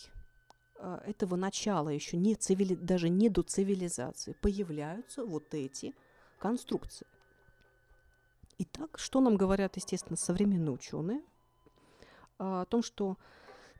а, 0.78 1.02
этого 1.06 1.36
начала 1.36 1.88
еще 1.88 2.16
не 2.16 2.34
цивили, 2.34 2.74
даже 2.74 3.08
не 3.08 3.28
до 3.28 3.42
цивилизации 3.42 4.36
появляются 4.40 5.24
вот 5.24 5.52
эти 5.54 5.94
конструкции. 6.38 7.06
Итак, 8.58 8.98
что 8.98 9.20
нам 9.20 9.36
говорят, 9.36 9.76
естественно, 9.76 10.16
современные 10.16 10.72
ученые? 10.72 11.22
А, 12.38 12.62
о 12.62 12.64
том, 12.66 12.82
что 12.82 13.16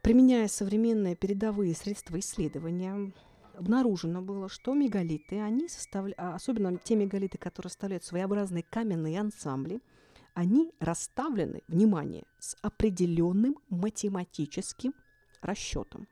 применяя 0.02 0.48
современные 0.48 1.14
передовые 1.14 1.74
средства 1.74 2.18
исследования, 2.18 3.12
обнаружено 3.54 4.20
было, 4.20 4.48
что 4.48 4.74
мегалиты, 4.74 5.40
они 5.40 5.68
составляют, 5.68 6.18
а 6.18 6.34
особенно 6.34 6.76
те 6.76 6.96
мегалиты, 6.96 7.38
которые 7.38 7.70
составляют 7.70 8.04
своеобразные 8.04 8.64
каменные 8.64 9.20
ансамбли– 9.20 9.80
они 10.34 10.72
расставлены, 10.80 11.62
внимание, 11.68 12.24
с 12.38 12.56
определенным 12.60 13.56
математическим 13.68 14.92
расчетом. 15.40 16.08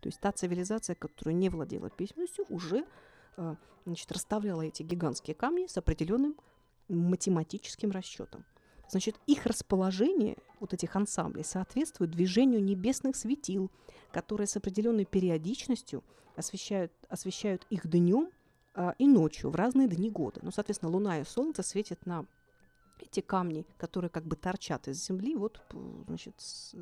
То 0.00 0.08
есть 0.08 0.20
та 0.20 0.32
цивилизация, 0.32 0.96
которая 0.96 1.34
не 1.34 1.48
владела 1.48 1.90
письменностью, 1.90 2.44
уже 2.48 2.84
э, 3.36 3.54
значит, 3.84 4.10
расставляла 4.10 4.62
эти 4.62 4.82
гигантские 4.82 5.34
камни 5.34 5.66
с 5.66 5.76
определенным 5.76 6.36
математическим 6.88 7.90
расчетом. 7.90 8.44
Значит, 8.88 9.16
их 9.26 9.46
расположение, 9.46 10.36
вот 10.60 10.74
этих 10.74 10.96
ансамблей, 10.96 11.44
соответствует 11.44 12.10
движению 12.10 12.62
небесных 12.62 13.16
светил, 13.16 13.70
которые 14.12 14.46
с 14.46 14.56
определенной 14.56 15.04
периодичностью 15.04 16.02
освещают, 16.36 16.92
освещают 17.08 17.66
их 17.70 17.88
днем 17.88 18.30
а, 18.74 18.94
и 18.98 19.06
ночью 19.06 19.50
в 19.50 19.54
разные 19.54 19.88
дни 19.88 20.10
года. 20.10 20.40
Ну, 20.42 20.50
соответственно, 20.50 20.90
Луна 20.90 21.20
и 21.20 21.24
Солнце 21.24 21.62
светят 21.62 22.04
на 22.06 22.26
эти 23.02 23.20
камни, 23.20 23.66
которые 23.76 24.10
как 24.10 24.24
бы 24.24 24.36
торчат 24.36 24.88
из 24.88 25.04
земли, 25.04 25.36
вот, 25.36 25.60
значит, 26.06 26.34
с, 26.38 26.74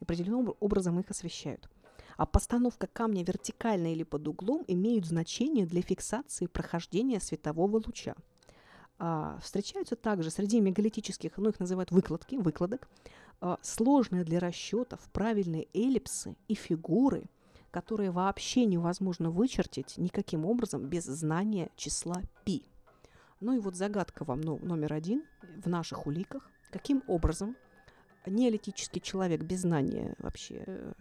определенным 0.00 0.54
образом 0.60 0.98
их 1.00 1.10
освещают. 1.10 1.68
А 2.16 2.26
постановка 2.26 2.86
камня 2.86 3.24
вертикально 3.24 3.92
или 3.92 4.04
под 4.04 4.28
углом 4.28 4.64
имеют 4.68 5.06
значение 5.06 5.66
для 5.66 5.82
фиксации 5.82 6.46
прохождения 6.46 7.20
светового 7.20 7.76
луча. 7.76 8.14
А, 8.98 9.38
встречаются 9.42 9.96
также 9.96 10.30
среди 10.30 10.60
мегалитических, 10.60 11.36
ну 11.36 11.48
их 11.48 11.58
называют 11.58 11.90
выкладки, 11.90 12.36
выкладок, 12.36 12.88
а, 13.40 13.58
сложные 13.62 14.24
для 14.24 14.38
расчетов 14.38 15.00
правильные 15.12 15.66
эллипсы 15.74 16.36
и 16.46 16.54
фигуры, 16.54 17.24
которые 17.72 18.12
вообще 18.12 18.64
невозможно 18.66 19.30
вычертить 19.30 19.98
никаким 19.98 20.46
образом 20.46 20.86
без 20.86 21.04
знания 21.04 21.70
числа 21.74 22.22
π. 22.44 22.62
Ну 23.44 23.52
и 23.52 23.60
вот 23.60 23.76
загадка 23.76 24.24
вам 24.24 24.40
ну, 24.40 24.58
номер 24.62 24.94
один 24.94 25.22
в 25.62 25.68
наших 25.68 26.06
уликах. 26.06 26.50
Каким 26.70 27.02
образом 27.06 27.56
неолитический 28.24 29.02
человек 29.02 29.42
без 29.42 29.60
знания 29.60 30.14
вообще, 30.18 30.64
э, 30.66 30.92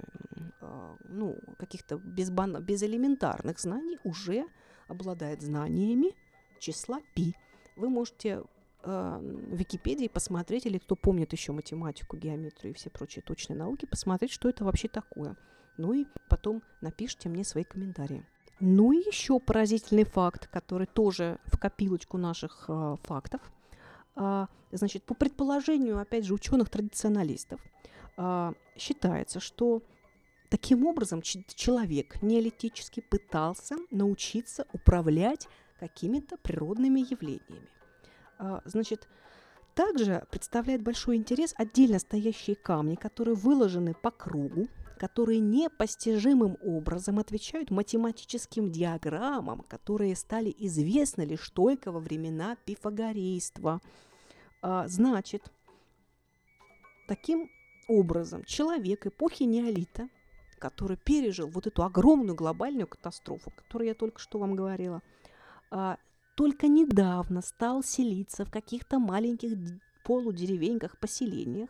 э, 0.60 0.96
ну, 1.06 1.38
каких-то 1.58 1.98
без, 2.00 2.32
бан... 2.32 2.62
без 2.62 2.84
элементарных 2.84 3.60
знаний 3.60 3.98
уже 4.04 4.46
обладает 4.90 5.42
знаниями 5.42 6.14
числа 6.60 7.00
π. 7.16 7.32
Вы 7.78 7.90
можете 7.90 8.44
э, 8.84 9.20
в 9.22 9.56
Википедии 9.56 10.10
посмотреть, 10.10 10.66
или 10.66 10.80
кто 10.80 10.98
помнит 10.98 11.32
еще 11.32 11.54
математику, 11.54 12.18
геометрию 12.18 12.74
и 12.74 12.76
все 12.76 12.90
прочие 12.90 13.24
точные 13.24 13.56
науки, 13.56 13.86
посмотреть, 13.86 14.32
что 14.32 14.50
это 14.50 14.66
вообще 14.66 14.90
такое. 14.90 15.38
Ну 15.78 15.94
и 15.94 16.08
потом 16.28 16.62
напишите 16.82 17.30
мне 17.30 17.46
свои 17.46 17.64
комментарии. 17.64 18.26
Ну 18.60 18.92
и 18.92 18.98
еще 18.98 19.40
поразительный 19.40 20.06
факт, 20.06 20.48
который 20.48 20.88
тоже 20.88 21.40
в 21.46 21.58
копилочку 21.58 22.18
наших 22.18 22.66
э, 22.68 22.96
фактов. 23.04 23.42
Э, 24.16 24.48
значит, 24.72 25.04
по 25.04 25.14
предположению, 25.14 26.00
опять 26.00 26.26
же, 26.26 26.34
ученых-традиционалистов, 26.34 27.60
э, 28.18 28.54
считается, 28.78 29.40
что 29.40 29.82
таким 30.50 30.86
образом 30.86 31.22
человек 31.22 32.22
неолитически 32.22 33.02
пытался 33.02 33.76
научиться 33.92 34.68
управлять 34.72 35.48
какими-то 35.80 36.38
природными 36.38 37.00
явлениями. 37.00 37.70
Э, 38.40 38.60
значит, 38.66 39.08
также 39.76 40.26
представляет 40.30 40.84
большой 40.84 41.16
интерес 41.16 41.56
отдельно 41.58 42.00
стоящие 42.00 42.56
камни, 42.56 42.96
которые 42.96 43.36
выложены 43.36 43.96
по 43.96 44.12
кругу, 44.12 44.68
которые 44.98 45.40
непостижимым 45.40 46.58
образом 46.62 47.20
отвечают 47.20 47.72
математическим 47.72 48.72
диаграммам, 48.72 49.62
которые 49.62 50.16
стали 50.16 50.54
известны 50.58 51.24
лишь 51.24 51.50
только 51.50 51.92
во 51.92 52.00
времена 52.00 52.56
пифагорейства. 52.66 53.82
А, 54.62 54.88
значит, 54.88 55.52
таким 57.08 57.50
образом 57.88 58.44
человек 58.46 59.06
эпохи 59.06 59.44
неолита, 59.44 60.08
который 60.60 60.98
пережил 60.98 61.50
вот 61.50 61.68
эту 61.68 61.84
огромную 61.84 62.36
глобальную 62.36 62.88
катастрофу, 62.88 63.50
о 63.50 63.62
которой 63.62 63.88
я 63.88 63.94
только 63.94 64.20
что 64.20 64.40
вам 64.40 64.56
говорила, 64.56 65.02
а, 65.72 65.98
только 66.36 66.68
недавно 66.68 67.42
стал 67.42 67.84
селиться 67.84 68.46
в 68.46 68.52
каких-то 68.52 69.00
маленьких 69.00 69.52
полудеревеньках, 70.04 70.98
поселениях, 70.98 71.70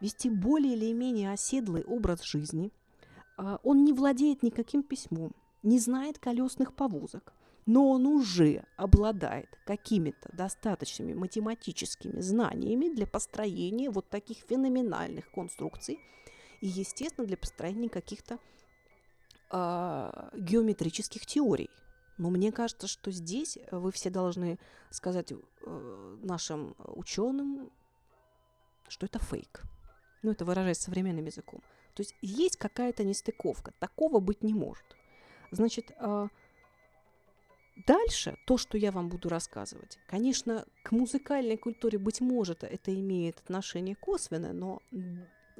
вести 0.00 0.30
более 0.30 0.74
или 0.74 0.92
менее 0.92 1.32
оседлый 1.32 1.84
образ 1.84 2.22
жизни. 2.22 2.72
А, 3.36 3.58
он 3.62 3.84
не 3.84 3.92
владеет 3.92 4.42
никаким 4.42 4.82
письмом, 4.82 5.32
не 5.62 5.78
знает 5.78 6.18
колесных 6.18 6.74
повозок, 6.74 7.32
но 7.66 7.90
он 7.90 8.06
уже 8.06 8.64
обладает 8.76 9.48
какими-то 9.64 10.30
достаточными 10.32 11.14
математическими 11.14 12.20
знаниями 12.20 12.94
для 12.94 13.06
построения 13.06 13.90
вот 13.90 14.08
таких 14.10 14.38
феноменальных 14.38 15.30
конструкций 15.30 15.98
и, 16.60 16.66
естественно, 16.66 17.26
для 17.26 17.36
построения 17.36 17.88
каких-то 17.88 18.38
э, 19.50 20.30
геометрических 20.36 21.24
теорий. 21.26 21.70
Но 22.18 22.30
мне 22.30 22.52
кажется, 22.52 22.86
что 22.86 23.10
здесь 23.10 23.58
вы 23.70 23.90
все 23.90 24.10
должны 24.10 24.58
сказать 24.90 25.32
э, 25.32 26.16
нашим 26.22 26.76
ученым, 26.78 27.70
что 28.88 29.06
это 29.06 29.18
фейк 29.18 29.62
ну 30.24 30.32
это 30.32 30.44
выражаясь 30.44 30.78
современным 30.78 31.24
языком. 31.26 31.60
То 31.94 32.00
есть 32.00 32.14
есть 32.20 32.56
какая-то 32.56 33.04
нестыковка, 33.04 33.72
такого 33.78 34.20
быть 34.20 34.42
не 34.42 34.54
может. 34.54 34.84
Значит, 35.50 35.92
а, 35.98 36.28
дальше 37.86 38.36
то, 38.46 38.56
что 38.56 38.76
я 38.78 38.90
вам 38.90 39.08
буду 39.08 39.28
рассказывать, 39.28 39.98
конечно, 40.08 40.64
к 40.82 40.92
музыкальной 40.92 41.56
культуре, 41.56 41.98
быть 41.98 42.20
может, 42.20 42.64
это 42.64 42.92
имеет 42.92 43.38
отношение 43.38 43.94
косвенное, 43.94 44.52
но 44.52 44.82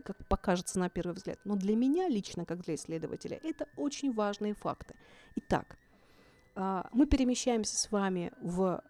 как 0.05 0.27
покажется 0.27 0.81
на 0.81 0.89
первый 0.89 1.13
взгляд. 1.13 1.39
Но 1.45 1.55
для 1.55 1.77
меня 1.77 2.09
лично, 2.09 2.45
как 2.45 2.63
для 2.63 2.75
исследователя, 2.75 3.39
это 3.43 3.69
очень 3.77 4.13
важные 4.13 4.55
факты. 4.55 4.95
Итак, 5.37 5.79
а, 6.57 6.89
мы 6.93 7.07
перемещаемся 7.07 7.77
с 7.77 7.91
вами 7.91 8.33
в 8.41 8.83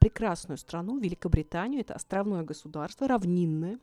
прекрасную 0.00 0.58
страну, 0.58 0.98
Великобританию. 0.98 1.80
Это 1.80 1.94
островное 1.94 2.42
государство, 2.42 3.08
равнинное, 3.08 3.78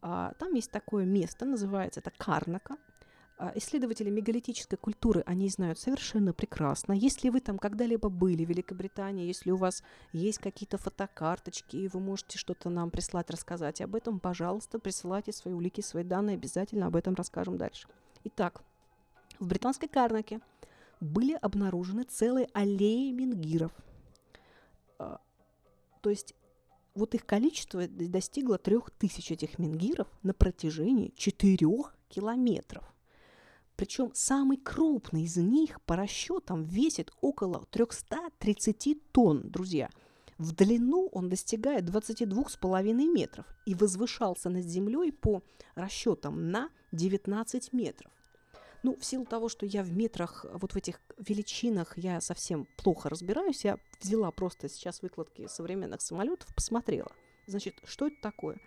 там 0.00 0.54
есть 0.54 0.70
такое 0.70 1.04
место, 1.04 1.44
называется 1.44 2.00
это 2.00 2.10
Карнака. 2.16 2.76
А, 3.40 3.52
исследователи 3.54 4.10
мегалитической 4.10 4.76
культуры, 4.76 5.22
они 5.24 5.48
знают 5.48 5.78
совершенно 5.78 6.32
прекрасно. 6.32 6.92
Если 6.92 7.28
вы 7.28 7.40
там 7.40 7.56
когда-либо 7.56 8.08
были 8.08 8.44
в 8.44 8.48
Великобритании, 8.48 9.28
если 9.28 9.52
у 9.52 9.56
вас 9.56 9.84
есть 10.12 10.38
какие-то 10.38 10.76
фотокарточки, 10.76 11.76
и 11.76 11.86
вы 11.86 12.00
можете 12.00 12.36
что-то 12.36 12.68
нам 12.68 12.90
прислать, 12.90 13.30
рассказать 13.30 13.80
об 13.80 13.94
этом, 13.94 14.18
пожалуйста, 14.18 14.80
присылайте 14.80 15.32
свои 15.32 15.54
улики, 15.54 15.82
свои 15.82 16.02
данные, 16.02 16.34
обязательно 16.34 16.86
об 16.86 16.96
этом 16.96 17.14
расскажем 17.14 17.58
дальше. 17.58 17.86
Итак, 18.24 18.60
в 19.38 19.46
британской 19.46 19.88
Карнаке 19.88 20.40
были 21.00 21.34
обнаружены 21.34 22.02
целые 22.02 22.48
аллеи 22.54 23.12
менгиров. 23.12 23.70
А, 24.98 25.20
то 26.00 26.10
есть 26.10 26.34
вот 26.94 27.14
их 27.14 27.24
количество 27.26 27.86
достигло 27.88 28.58
трех 28.58 28.90
тысяч 28.90 29.30
этих 29.30 29.58
менгиров 29.58 30.08
на 30.22 30.34
протяжении 30.34 31.12
четырех 31.16 31.94
километров. 32.08 32.84
Причем 33.76 34.10
самый 34.12 34.56
крупный 34.56 35.22
из 35.22 35.36
них 35.36 35.80
по 35.82 35.94
расчетам 35.94 36.64
весит 36.64 37.12
около 37.20 37.64
330 37.70 39.12
тонн, 39.12 39.48
друзья. 39.48 39.88
В 40.36 40.52
длину 40.52 41.08
он 41.12 41.28
достигает 41.28 41.84
22,5 41.84 42.92
метров 43.12 43.46
и 43.66 43.74
возвышался 43.74 44.50
над 44.50 44.64
землей 44.64 45.12
по 45.12 45.42
расчетам 45.76 46.50
на 46.50 46.70
19 46.92 47.72
метров. 47.72 48.10
Ну, 48.82 48.96
в 48.96 49.04
силу 49.04 49.24
того, 49.24 49.48
что 49.48 49.66
я 49.66 49.82
в 49.82 49.90
метрах, 49.90 50.46
вот 50.52 50.72
в 50.72 50.76
этих 50.76 51.00
величинах 51.18 51.98
я 51.98 52.20
совсем 52.20 52.66
плохо 52.76 53.08
разбираюсь, 53.08 53.64
я 53.64 53.78
взяла 54.00 54.30
просто 54.30 54.68
сейчас 54.68 55.02
выкладки 55.02 55.48
современных 55.48 56.00
самолетов, 56.00 56.54
посмотрела. 56.54 57.10
Значит, 57.46 57.74
что 57.84 58.06
это 58.06 58.16
такое? 58.20 58.60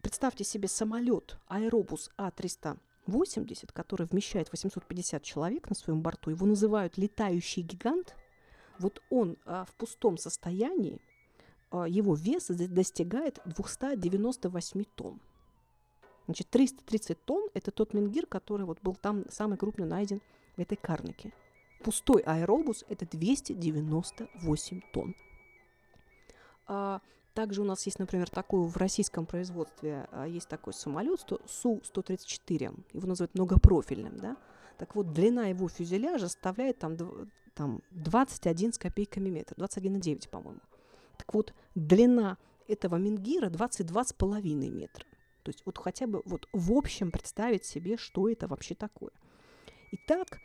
Представьте 0.00 0.44
себе 0.44 0.68
самолет 0.68 1.36
Аэробус 1.48 2.10
А380, 2.16 3.72
который 3.72 4.06
вмещает 4.06 4.50
850 4.52 5.22
человек 5.22 5.68
на 5.68 5.74
своем 5.74 6.00
борту. 6.00 6.30
Его 6.30 6.46
называют 6.46 6.96
летающий 6.96 7.62
гигант. 7.62 8.14
Вот 8.78 9.02
он 9.10 9.36
а, 9.44 9.64
в 9.64 9.74
пустом 9.74 10.16
состоянии, 10.16 11.00
а, 11.70 11.88
его 11.88 12.14
вес 12.14 12.46
достигает 12.46 13.40
298 13.44 14.84
тонн. 14.94 15.20
Значит, 16.26 16.48
330 16.50 17.24
тонн– 17.24 17.48
это 17.54 17.70
тот 17.70 17.94
менгир, 17.94 18.26
который 18.26 18.66
вот 18.66 18.80
был 18.82 18.94
там 18.94 19.24
самый 19.30 19.56
крупный 19.56 19.86
найден 19.86 20.20
в 20.56 20.60
этой 20.60 20.76
карнике. 20.76 21.32
Пустой 21.82 22.22
аэробус– 22.22 22.84
это 22.88 23.06
298 23.06 24.80
тонн. 24.92 25.14
А, 26.66 27.00
также 27.34 27.62
у 27.62 27.64
нас 27.64 27.84
есть, 27.86 27.98
например, 27.98 28.28
такой 28.28 28.66
в 28.66 28.76
российском 28.76 29.24
производстве 29.24 30.08
а, 30.10 30.26
есть 30.26 30.48
такой 30.48 30.72
самолет 30.72 31.20
Су-134, 31.20 32.84
его 32.92 33.06
называют 33.06 33.34
многопрофильным, 33.34 34.16
да. 34.16 34.36
Так 34.78 34.96
вот, 34.96 35.12
длина 35.12 35.46
его 35.46 35.68
фюзеляжа 35.68 36.28
составляет 36.28 36.78
там, 36.78 36.96
там 37.54 37.82
21 37.90 38.72
с 38.72 38.78
копейками 38.78 39.28
метр, 39.28 39.54
21,9, 39.54 40.28
по-моему. 40.28 40.60
Так 41.16 41.32
вот, 41.34 41.54
длина 41.74 42.36
этого 42.66 42.96
Мингира 42.96 43.48
22,5 43.48 44.70
метра. 44.70 45.06
То 45.46 45.50
есть 45.50 45.62
вот 45.64 45.78
хотя 45.78 46.08
бы 46.08 46.22
вот 46.24 46.48
в 46.52 46.72
общем 46.72 47.12
представить 47.12 47.64
себе, 47.64 47.96
что 47.96 48.28
это 48.28 48.48
вообще 48.48 48.74
такое. 48.74 49.12
Итак, 49.92 50.40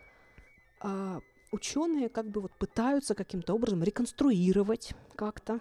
а, 0.79 1.21
ученые 1.51 2.07
как 2.07 2.29
бы 2.29 2.39
вот 2.39 2.51
пытаются 2.51 3.15
каким-то 3.15 3.55
образом 3.55 3.81
реконструировать 3.81 4.93
как-то 5.15 5.59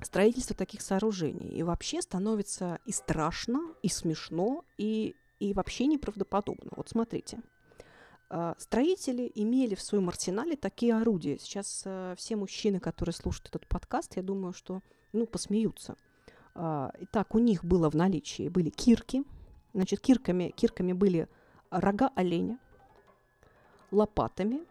строительство 0.00 0.56
таких 0.56 0.80
сооружений. 0.80 1.50
И 1.50 1.62
вообще 1.62 2.00
становится 2.00 2.78
и 2.86 2.92
страшно, 2.92 3.60
и 3.82 3.88
смешно, 3.88 4.64
и, 4.78 5.14
и 5.38 5.52
вообще 5.52 5.84
неправдоподобно. 5.84 6.70
Вот 6.76 6.88
смотрите. 6.88 7.40
А, 8.30 8.54
строители 8.58 9.30
имели 9.34 9.74
в 9.74 9.82
своем 9.82 10.08
арсенале 10.08 10.56
такие 10.56 10.96
орудия. 10.96 11.38
Сейчас 11.38 11.82
э, 11.84 12.14
все 12.16 12.36
мужчины, 12.36 12.80
которые 12.80 13.12
слушают 13.12 13.48
этот 13.48 13.66
подкаст, 13.68 14.16
я 14.16 14.22
думаю, 14.22 14.54
что 14.54 14.80
ну, 15.12 15.26
посмеются. 15.26 15.94
А, 16.58 16.90
итак, 17.00 17.34
у 17.34 17.38
них 17.38 17.64
было 17.64 17.90
в 17.90 17.94
наличии 17.94 18.48
были 18.48 18.70
кирки. 18.70 19.24
Значит, 19.74 20.00
кирками, 20.00 20.54
кирками 20.56 20.94
были 20.94 21.28
рога 21.70 22.10
оленя, 22.14 22.58
лопатами 23.90 24.62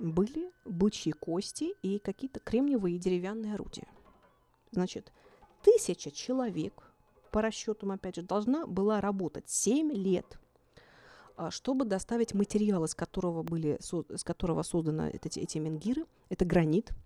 были 0.00 0.50
бычьи 0.64 1.12
кости 1.12 1.74
и 1.82 2.00
какие-то 2.00 2.40
кремниевые 2.40 2.98
деревянные 2.98 3.54
орудия. 3.54 3.86
Значит, 4.72 5.12
тысяча 5.62 6.10
человек, 6.10 6.92
по 7.30 7.40
расчетам, 7.40 7.92
опять 7.92 8.16
же, 8.16 8.22
должна 8.22 8.66
была 8.66 9.00
работать 9.00 9.48
7 9.48 9.92
лет, 9.92 10.40
а, 11.36 11.52
чтобы 11.52 11.84
доставить 11.84 12.34
материал, 12.34 12.82
из 12.84 12.96
которого, 12.96 13.44
были, 13.44 13.78
из 13.78 14.24
которого 14.24 14.62
созданы 14.64 15.10
эти, 15.22 15.38
эти 15.38 15.58
менгиры. 15.58 16.04
Это 16.30 16.44
гранит– 16.44 16.90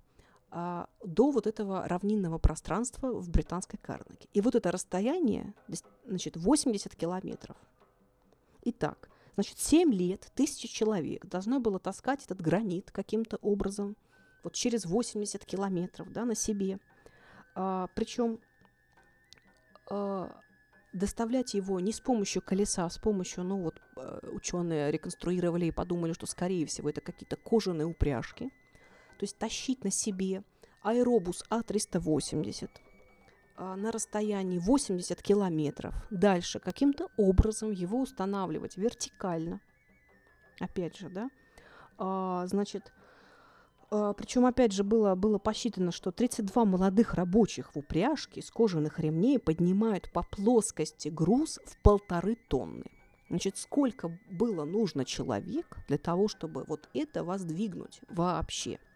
а, 0.54 0.86
до 1.02 1.30
вот 1.30 1.46
этого 1.46 1.88
равнинного 1.88 2.36
пространства 2.36 3.10
в 3.10 3.30
британской 3.30 3.78
Карнеге. 3.78 4.28
И 4.34 4.42
вот 4.42 4.54
это 4.54 4.70
расстояние, 4.70 5.54
значит, 6.04 6.36
80 6.36 6.94
километров. 6.94 7.56
Итак, 8.64 9.08
значит, 9.34 9.58
7 9.58 9.94
лет, 9.94 10.30
тысячи 10.34 10.68
человек 10.68 11.24
должно 11.24 11.58
было 11.58 11.78
таскать 11.78 12.26
этот 12.26 12.42
гранит 12.42 12.90
каким-то 12.90 13.38
образом, 13.38 13.96
вот 14.44 14.52
через 14.52 14.84
80 14.84 15.42
километров, 15.46 16.12
да, 16.12 16.26
на 16.26 16.34
себе. 16.34 16.78
А, 17.54 17.88
причем 17.94 18.38
а, 19.88 20.38
доставлять 20.92 21.54
его 21.54 21.80
не 21.80 21.92
с 21.92 22.00
помощью 22.00 22.42
колеса, 22.42 22.84
а 22.84 22.90
с 22.90 22.98
помощью, 22.98 23.44
ну 23.44 23.62
вот, 23.62 23.80
э, 23.96 24.28
ученые 24.30 24.92
реконструировали 24.92 25.64
и 25.64 25.70
подумали, 25.70 26.12
что, 26.12 26.26
скорее 26.26 26.66
всего, 26.66 26.90
это 26.90 27.00
какие-то 27.00 27.36
кожаные 27.36 27.86
упряжки– 27.86 28.52
то 29.22 29.24
есть 29.24 29.38
тащить 29.38 29.84
на 29.84 29.92
себе 29.92 30.42
аэробус 30.82 31.44
А380 31.48 32.68
а, 33.54 33.76
на 33.76 33.92
расстоянии 33.92 34.58
80 34.58 35.22
километров, 35.22 35.94
дальше 36.10 36.58
каким-то 36.58 37.06
образом 37.16 37.70
его 37.70 38.00
устанавливать 38.00 38.76
вертикально. 38.76 39.60
Опять 40.58 40.96
же, 40.96 41.08
да, 41.08 41.30
а, 41.98 42.48
значит, 42.48 42.92
а, 43.92 44.12
причем, 44.12 44.44
опять 44.44 44.72
же, 44.72 44.82
было, 44.82 45.14
было 45.14 45.38
посчитано, 45.38 45.92
что 45.92 46.10
32 46.10 46.64
молодых 46.64 47.14
рабочих 47.14 47.76
в 47.76 47.78
упряжке 47.78 48.40
из 48.40 48.50
кожаных 48.50 48.98
ремней 48.98 49.38
поднимают 49.38 50.10
по 50.10 50.24
плоскости 50.24 51.10
груз 51.10 51.60
в 51.64 51.80
полторы 51.80 52.34
тонны. 52.48 52.86
Значит, 53.28 53.56
сколько 53.56 54.18
было 54.28 54.64
нужно 54.64 55.04
человек 55.04 55.78
для 55.86 55.98
того, 55.98 56.26
чтобы 56.26 56.64
вот 56.66 56.88
это 56.92 57.22
воздвигнуть 57.22 58.00
вообще– 58.08 58.80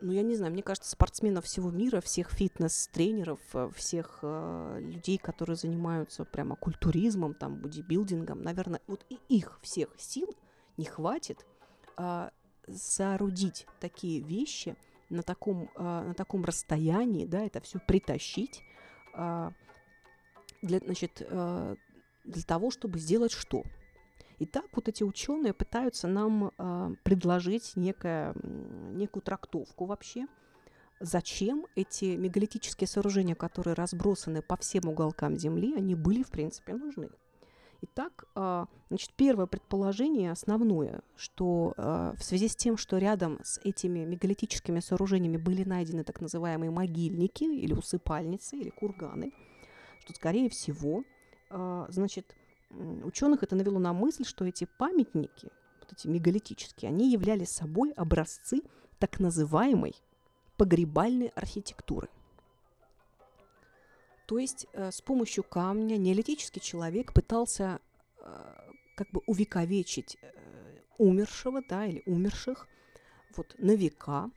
ну, 0.00 0.12
я 0.12 0.22
не 0.22 0.36
знаю, 0.36 0.52
мне 0.52 0.62
кажется, 0.62 0.90
спортсменов 0.90 1.44
всего 1.44 1.70
мира, 1.70 2.00
всех 2.00 2.30
фитнес-тренеров, 2.30 3.40
э, 3.54 3.70
всех 3.74 4.20
э, 4.22 4.78
людей, 4.80 5.18
которые 5.18 5.56
занимаются 5.56 6.24
прямо 6.24 6.56
культуризмом, 6.56 7.34
там, 7.34 7.56
бодибилдингом, 7.56 8.42
наверное, 8.42 8.80
вот 8.86 9.04
и 9.08 9.18
их 9.28 9.58
всех 9.62 9.94
сил 9.98 10.34
не 10.76 10.84
хватит 10.84 11.44
э, 11.96 12.30
соорудить 12.72 13.66
такие 13.80 14.20
вещи 14.20 14.76
на 15.10 15.22
таком, 15.22 15.70
э, 15.74 15.82
на 15.82 16.14
таком 16.14 16.44
расстоянии, 16.44 17.26
да, 17.26 17.40
это 17.40 17.60
все 17.60 17.78
притащить 17.78 18.62
э, 19.14 19.50
для, 20.62 20.78
значит, 20.78 21.22
э, 21.28 21.76
для 22.24 22.42
того, 22.42 22.70
чтобы 22.70 22.98
сделать 22.98 23.32
что? 23.32 23.64
И 24.38 24.46
так 24.46 24.66
вот 24.72 24.88
эти 24.88 25.02
ученые 25.02 25.52
пытаются 25.52 26.06
нам 26.06 26.52
э, 26.56 26.94
предложить 27.02 27.72
некое, 27.74 28.34
некую 28.92 29.22
трактовку 29.22 29.84
вообще, 29.86 30.26
зачем 31.00 31.66
эти 31.74 32.16
мегалитические 32.16 32.86
сооружения, 32.86 33.34
которые 33.34 33.74
разбросаны 33.74 34.42
по 34.42 34.56
всем 34.56 34.88
уголкам 34.88 35.36
Земли, 35.36 35.74
они 35.74 35.94
были, 35.94 36.22
в 36.22 36.30
принципе, 36.30 36.74
нужны. 36.74 37.10
Итак, 37.80 38.26
э, 38.36 38.66
значит, 38.90 39.12
первое 39.16 39.46
предположение, 39.46 40.30
основное, 40.30 41.00
что 41.16 41.74
э, 41.76 42.14
в 42.16 42.22
связи 42.22 42.46
с 42.46 42.54
тем, 42.54 42.76
что 42.76 42.98
рядом 42.98 43.40
с 43.42 43.58
этими 43.64 44.04
мегалитическими 44.04 44.78
сооружениями 44.78 45.36
были 45.36 45.64
найдены 45.64 46.04
так 46.04 46.20
называемые 46.20 46.70
могильники 46.70 47.42
или 47.42 47.72
усыпальницы, 47.72 48.56
или 48.56 48.70
курганы, 48.70 49.32
что, 50.00 50.14
скорее 50.14 50.48
всего, 50.48 51.02
значит, 51.50 52.36
ученых 52.70 53.42
это 53.42 53.56
навело 53.56 53.78
на 53.78 53.92
мысль, 53.92 54.24
что 54.24 54.44
эти 54.44 54.68
памятники, 54.78 55.50
вот 55.80 55.92
эти 55.92 56.06
мегалитические, 56.06 56.90
они 56.90 57.10
являли 57.10 57.44
собой 57.44 57.92
образцы 57.92 58.62
так 58.98 59.20
называемой 59.20 59.94
погребальной 60.56 61.28
архитектуры. 61.28 62.08
То 64.26 64.38
есть 64.38 64.66
э, 64.72 64.90
с 64.90 65.00
помощью 65.00 65.44
камня 65.44 65.96
неолитический 65.96 66.60
человек 66.60 67.14
пытался 67.14 67.80
э, 68.20 68.70
как 68.96 69.10
бы 69.10 69.22
увековечить 69.26 70.18
э, 70.20 70.28
умершего, 70.98 71.62
да, 71.66 71.86
или 71.86 72.02
умерших 72.04 72.66
вот 73.36 73.54
на 73.58 73.74
века, 73.74 74.30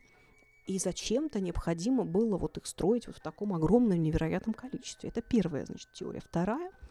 и 0.66 0.78
зачем-то 0.78 1.40
необходимо 1.40 2.04
было 2.04 2.38
вот 2.38 2.56
их 2.56 2.66
строить 2.66 3.06
вот 3.08 3.16
в 3.16 3.20
таком 3.20 3.52
огромном 3.52 4.00
невероятном 4.00 4.54
количестве. 4.54 5.10
Это 5.10 5.20
первая, 5.20 5.66
значит, 5.66 5.90
теория. 5.92 6.20
Вторая– 6.20 6.70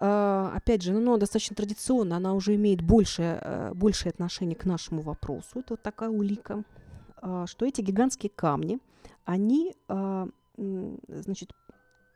опять 0.00 0.82
же, 0.82 0.92
ну, 0.92 1.16
достаточно 1.16 1.56
традиционно, 1.56 2.16
она 2.16 2.34
уже 2.34 2.54
имеет 2.54 2.82
большее, 2.82 3.40
э, 3.42 3.72
большее 3.74 4.10
отношение 4.10 4.54
к 4.54 4.64
нашему 4.64 5.02
вопросу. 5.02 5.58
Это 5.58 5.74
вот 5.74 5.82
такая 5.82 6.08
улика, 6.08 6.62
а, 7.20 7.46
что 7.46 7.66
эти 7.66 7.80
гигантские 7.80 8.30
камни, 8.30 8.78
они, 9.24 9.74
а, 9.88 10.28
значит, 10.56 11.52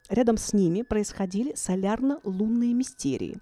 рядом 0.09 0.37
с 0.37 0.53
ними 0.53 0.83
происходили 0.83 1.55
солярно-лунные 1.55 2.75
мистерии. 2.75 3.40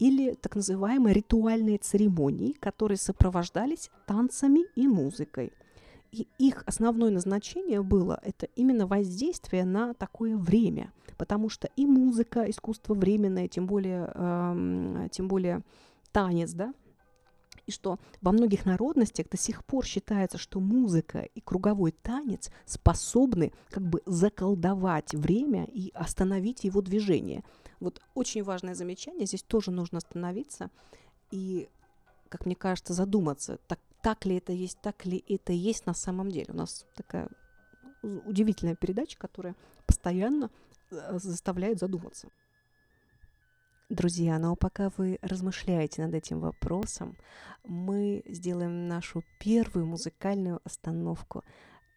или 0.00 0.34
так 0.34 0.54
называемые 0.54 1.12
ритуальные 1.12 1.78
церемонии, 1.78 2.52
которые 2.52 2.98
сопровождались 2.98 3.90
танцами 4.06 4.64
и 4.76 4.86
музыкой. 4.86 5.52
И 6.10 6.26
их 6.38 6.62
основное 6.66 7.10
назначение 7.10 7.82
было 7.82 8.18
это 8.22 8.46
именно 8.56 8.86
воздействие 8.86 9.64
на 9.64 9.94
такое 9.94 10.36
время, 10.36 10.92
потому 11.18 11.48
что 11.48 11.68
и 11.76 11.86
музыка, 11.86 12.48
искусство 12.48 12.94
временное, 12.94 13.48
тем 13.48 13.66
более, 13.66 14.10
э, 14.14 15.08
тем 15.10 15.28
более 15.28 15.62
танец, 16.12 16.52
да, 16.52 16.72
и 17.68 17.70
что 17.70 17.98
во 18.22 18.32
многих 18.32 18.64
народностях 18.64 19.28
до 19.28 19.36
сих 19.36 19.62
пор 19.64 19.84
считается, 19.84 20.38
что 20.38 20.58
музыка 20.58 21.20
и 21.34 21.40
круговой 21.40 21.92
танец 21.92 22.50
способны 22.64 23.52
как 23.68 23.86
бы 23.86 24.02
заколдовать 24.06 25.14
время 25.14 25.64
и 25.66 25.90
остановить 25.94 26.64
его 26.64 26.80
движение. 26.80 27.44
Вот 27.78 28.00
очень 28.14 28.42
важное 28.42 28.74
замечание, 28.74 29.26
здесь 29.26 29.42
тоже 29.42 29.70
нужно 29.70 29.98
остановиться 29.98 30.70
и, 31.30 31.68
как 32.30 32.46
мне 32.46 32.56
кажется, 32.56 32.94
задуматься, 32.94 33.58
так, 33.66 33.78
так 34.02 34.24
ли 34.26 34.36
это 34.36 34.52
есть, 34.52 34.80
так 34.80 35.06
ли 35.06 35.24
это 35.28 35.52
есть 35.52 35.86
на 35.86 35.94
самом 35.94 36.30
деле. 36.30 36.46
У 36.48 36.56
нас 36.56 36.86
такая 36.94 37.28
удивительная 38.02 38.76
передача, 38.76 39.18
которая 39.18 39.56
постоянно 39.86 40.50
э, 40.90 41.18
заставляет 41.18 41.78
задуматься. 41.78 42.28
Друзья, 43.88 44.38
но 44.38 44.54
пока 44.54 44.90
вы 44.98 45.18
размышляете 45.22 46.04
над 46.04 46.14
этим 46.14 46.40
вопросом, 46.40 47.16
мы 47.64 48.22
сделаем 48.26 48.86
нашу 48.86 49.24
первую 49.40 49.86
музыкальную 49.86 50.60
остановку. 50.62 51.42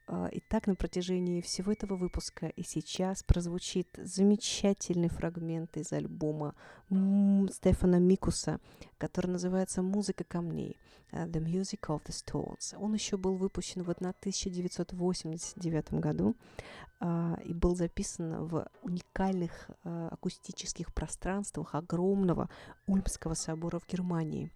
А, 0.08 0.28
и 0.28 0.40
так 0.40 0.68
на 0.68 0.76
протяжении 0.76 1.42
всего 1.42 1.74
этого 1.74 1.96
выпуска 1.96 2.48
и 2.48 2.64
сейчас 2.64 3.24
прозвучит 3.24 3.88
замечательный 3.98 5.10
фрагмент 5.10 5.76
из 5.76 5.92
альбома 5.92 6.56
Стефана 6.90 8.00
Микуса, 8.00 8.62
который 9.02 9.32
называется 9.32 9.82
«Музыка 9.82 10.24
камней» 10.24 10.78
«The 11.12 11.44
Music 11.44 11.80
of 11.88 12.04
the 12.06 12.12
Stones». 12.12 12.78
Он 12.78 12.94
еще 12.94 13.18
был 13.18 13.36
выпущен 13.36 13.82
в 13.82 13.90
1989 13.90 15.94
году 15.94 16.36
uh, 17.00 17.44
и 17.44 17.52
был 17.52 17.76
записан 17.76 18.46
в 18.46 18.70
уникальных 18.84 19.72
uh, 19.84 20.10
акустических 20.10 20.94
пространствах 20.94 21.74
огромного 21.74 22.48
Ульмского 22.86 23.34
собора 23.34 23.80
в 23.80 23.88
Германии. 23.88 24.52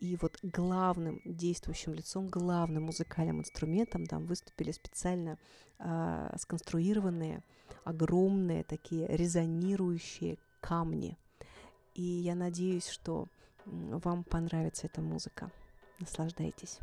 И 0.00 0.16
вот 0.16 0.38
главным 0.42 1.20
действующим 1.26 1.92
лицом, 1.92 2.28
главным 2.28 2.84
музыкальным 2.84 3.40
инструментом 3.40 4.06
там 4.06 4.24
выступили 4.24 4.72
специально 4.72 5.36
сконструированные 6.36 7.42
огромные 7.84 8.64
такие 8.64 9.06
резонирующие 9.06 10.38
камни– 10.60 11.18
и 11.94 12.02
я 12.02 12.34
надеюсь, 12.34 12.88
что 12.88 13.26
вам 13.70 14.24
понравится 14.24 14.86
эта 14.86 15.00
музыка. 15.00 15.50
Наслаждайтесь. 15.98 16.80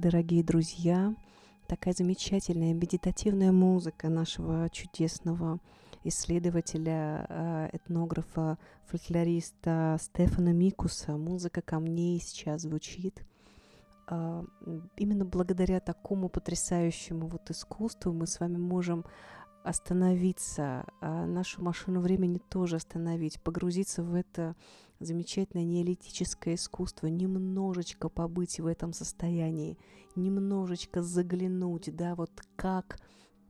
Дорогие 0.00 0.44
друзья, 0.44 1.12
такая 1.66 1.92
замечательная 1.92 2.72
медитативная 2.72 3.50
музыка 3.50 4.08
нашего 4.08 4.70
чудесного 4.70 5.58
исследователя, 6.04 7.26
э, 7.28 7.70
этнографа, 7.72 8.58
фольклориста 8.86 9.98
Стефана 10.00 10.52
Микуса. 10.52 11.16
Музыка 11.16 11.62
камней 11.62 12.20
сейчас 12.20 12.62
звучит. 12.62 13.24
а, 14.06 14.44
именно 14.96 15.24
благодаря 15.24 15.80
такому 15.80 16.28
потрясающему 16.28 17.26
вот 17.26 17.50
искусству 17.50 18.12
мы 18.12 18.28
с 18.28 18.38
вами 18.38 18.56
можем 18.56 19.04
остановиться, 19.68 20.86
а 21.00 21.26
нашу 21.26 21.62
машину 21.62 22.00
времени 22.00 22.40
тоже 22.48 22.76
остановить, 22.76 23.40
погрузиться 23.42 24.02
в 24.02 24.14
это 24.14 24.56
замечательное 24.98 25.64
неолитическое 25.64 26.54
искусство, 26.54 27.06
немножечко 27.06 28.08
побыть 28.08 28.60
в 28.60 28.66
этом 28.66 28.94
состоянии, 28.94 29.78
немножечко 30.16 31.02
заглянуть, 31.02 31.94
да, 31.94 32.14
вот 32.14 32.30
как 32.56 32.98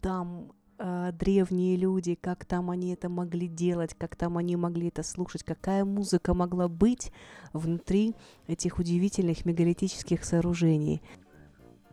там 0.00 0.52
э, 0.78 1.12
древние 1.12 1.76
люди, 1.76 2.16
как 2.16 2.44
там 2.44 2.70
они 2.70 2.92
это 2.92 3.08
могли 3.08 3.46
делать, 3.46 3.94
как 3.94 4.16
там 4.16 4.38
они 4.38 4.56
могли 4.56 4.88
это 4.88 5.04
слушать, 5.04 5.44
какая 5.44 5.84
музыка 5.84 6.34
могла 6.34 6.68
быть 6.68 7.12
внутри 7.52 8.16
этих 8.48 8.78
удивительных 8.78 9.44
мегалитических 9.44 10.24
сооружений. 10.24 11.00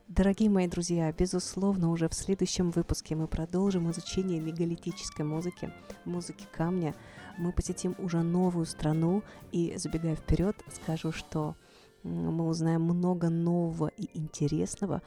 Дорогие 0.08 0.52
мои 0.52 0.68
друзья, 0.68 1.12
безусловно, 1.12 1.90
уже 1.90 2.08
в 2.08 2.14
следующем 2.14 2.70
выпуске 2.70 3.16
мы 3.16 3.28
продолжим 3.28 3.90
изучение 3.90 4.40
мегалитической 4.40 5.26
музыки, 5.26 5.74
музыки 6.06 6.46
камня. 6.56 6.94
Мы 7.40 7.52
посетим 7.52 7.96
уже 7.98 8.22
новую 8.22 8.68
страну 8.68 9.24
и, 9.52 9.74
забегая 9.78 10.16
вперед, 10.16 10.56
скажу, 10.72 11.12
что 11.12 11.56
мы 12.04 12.48
узнаем 12.48 12.84
много 12.84 13.30
нового 13.30 13.88
и 13.88 14.16
интересного 14.16 15.02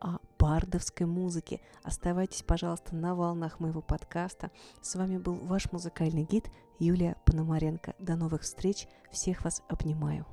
о 0.00 0.18
бардовской 0.38 1.06
музыке. 1.06 1.62
Оставайтесь, 1.82 2.42
пожалуйста, 2.42 2.94
на 2.94 3.14
волнах 3.14 3.58
моего 3.58 3.80
подкаста. 3.80 4.50
С 4.82 4.94
вами 4.96 5.16
был 5.16 5.36
ваш 5.36 5.72
музыкальный 5.72 6.24
гид 6.24 6.50
Юлия 6.78 7.16
Пономаренко. 7.24 7.94
До 7.98 8.16
новых 8.16 8.42
встреч. 8.42 8.86
Всех 9.10 9.44
вас 9.44 9.62
обнимаю. 9.70 10.26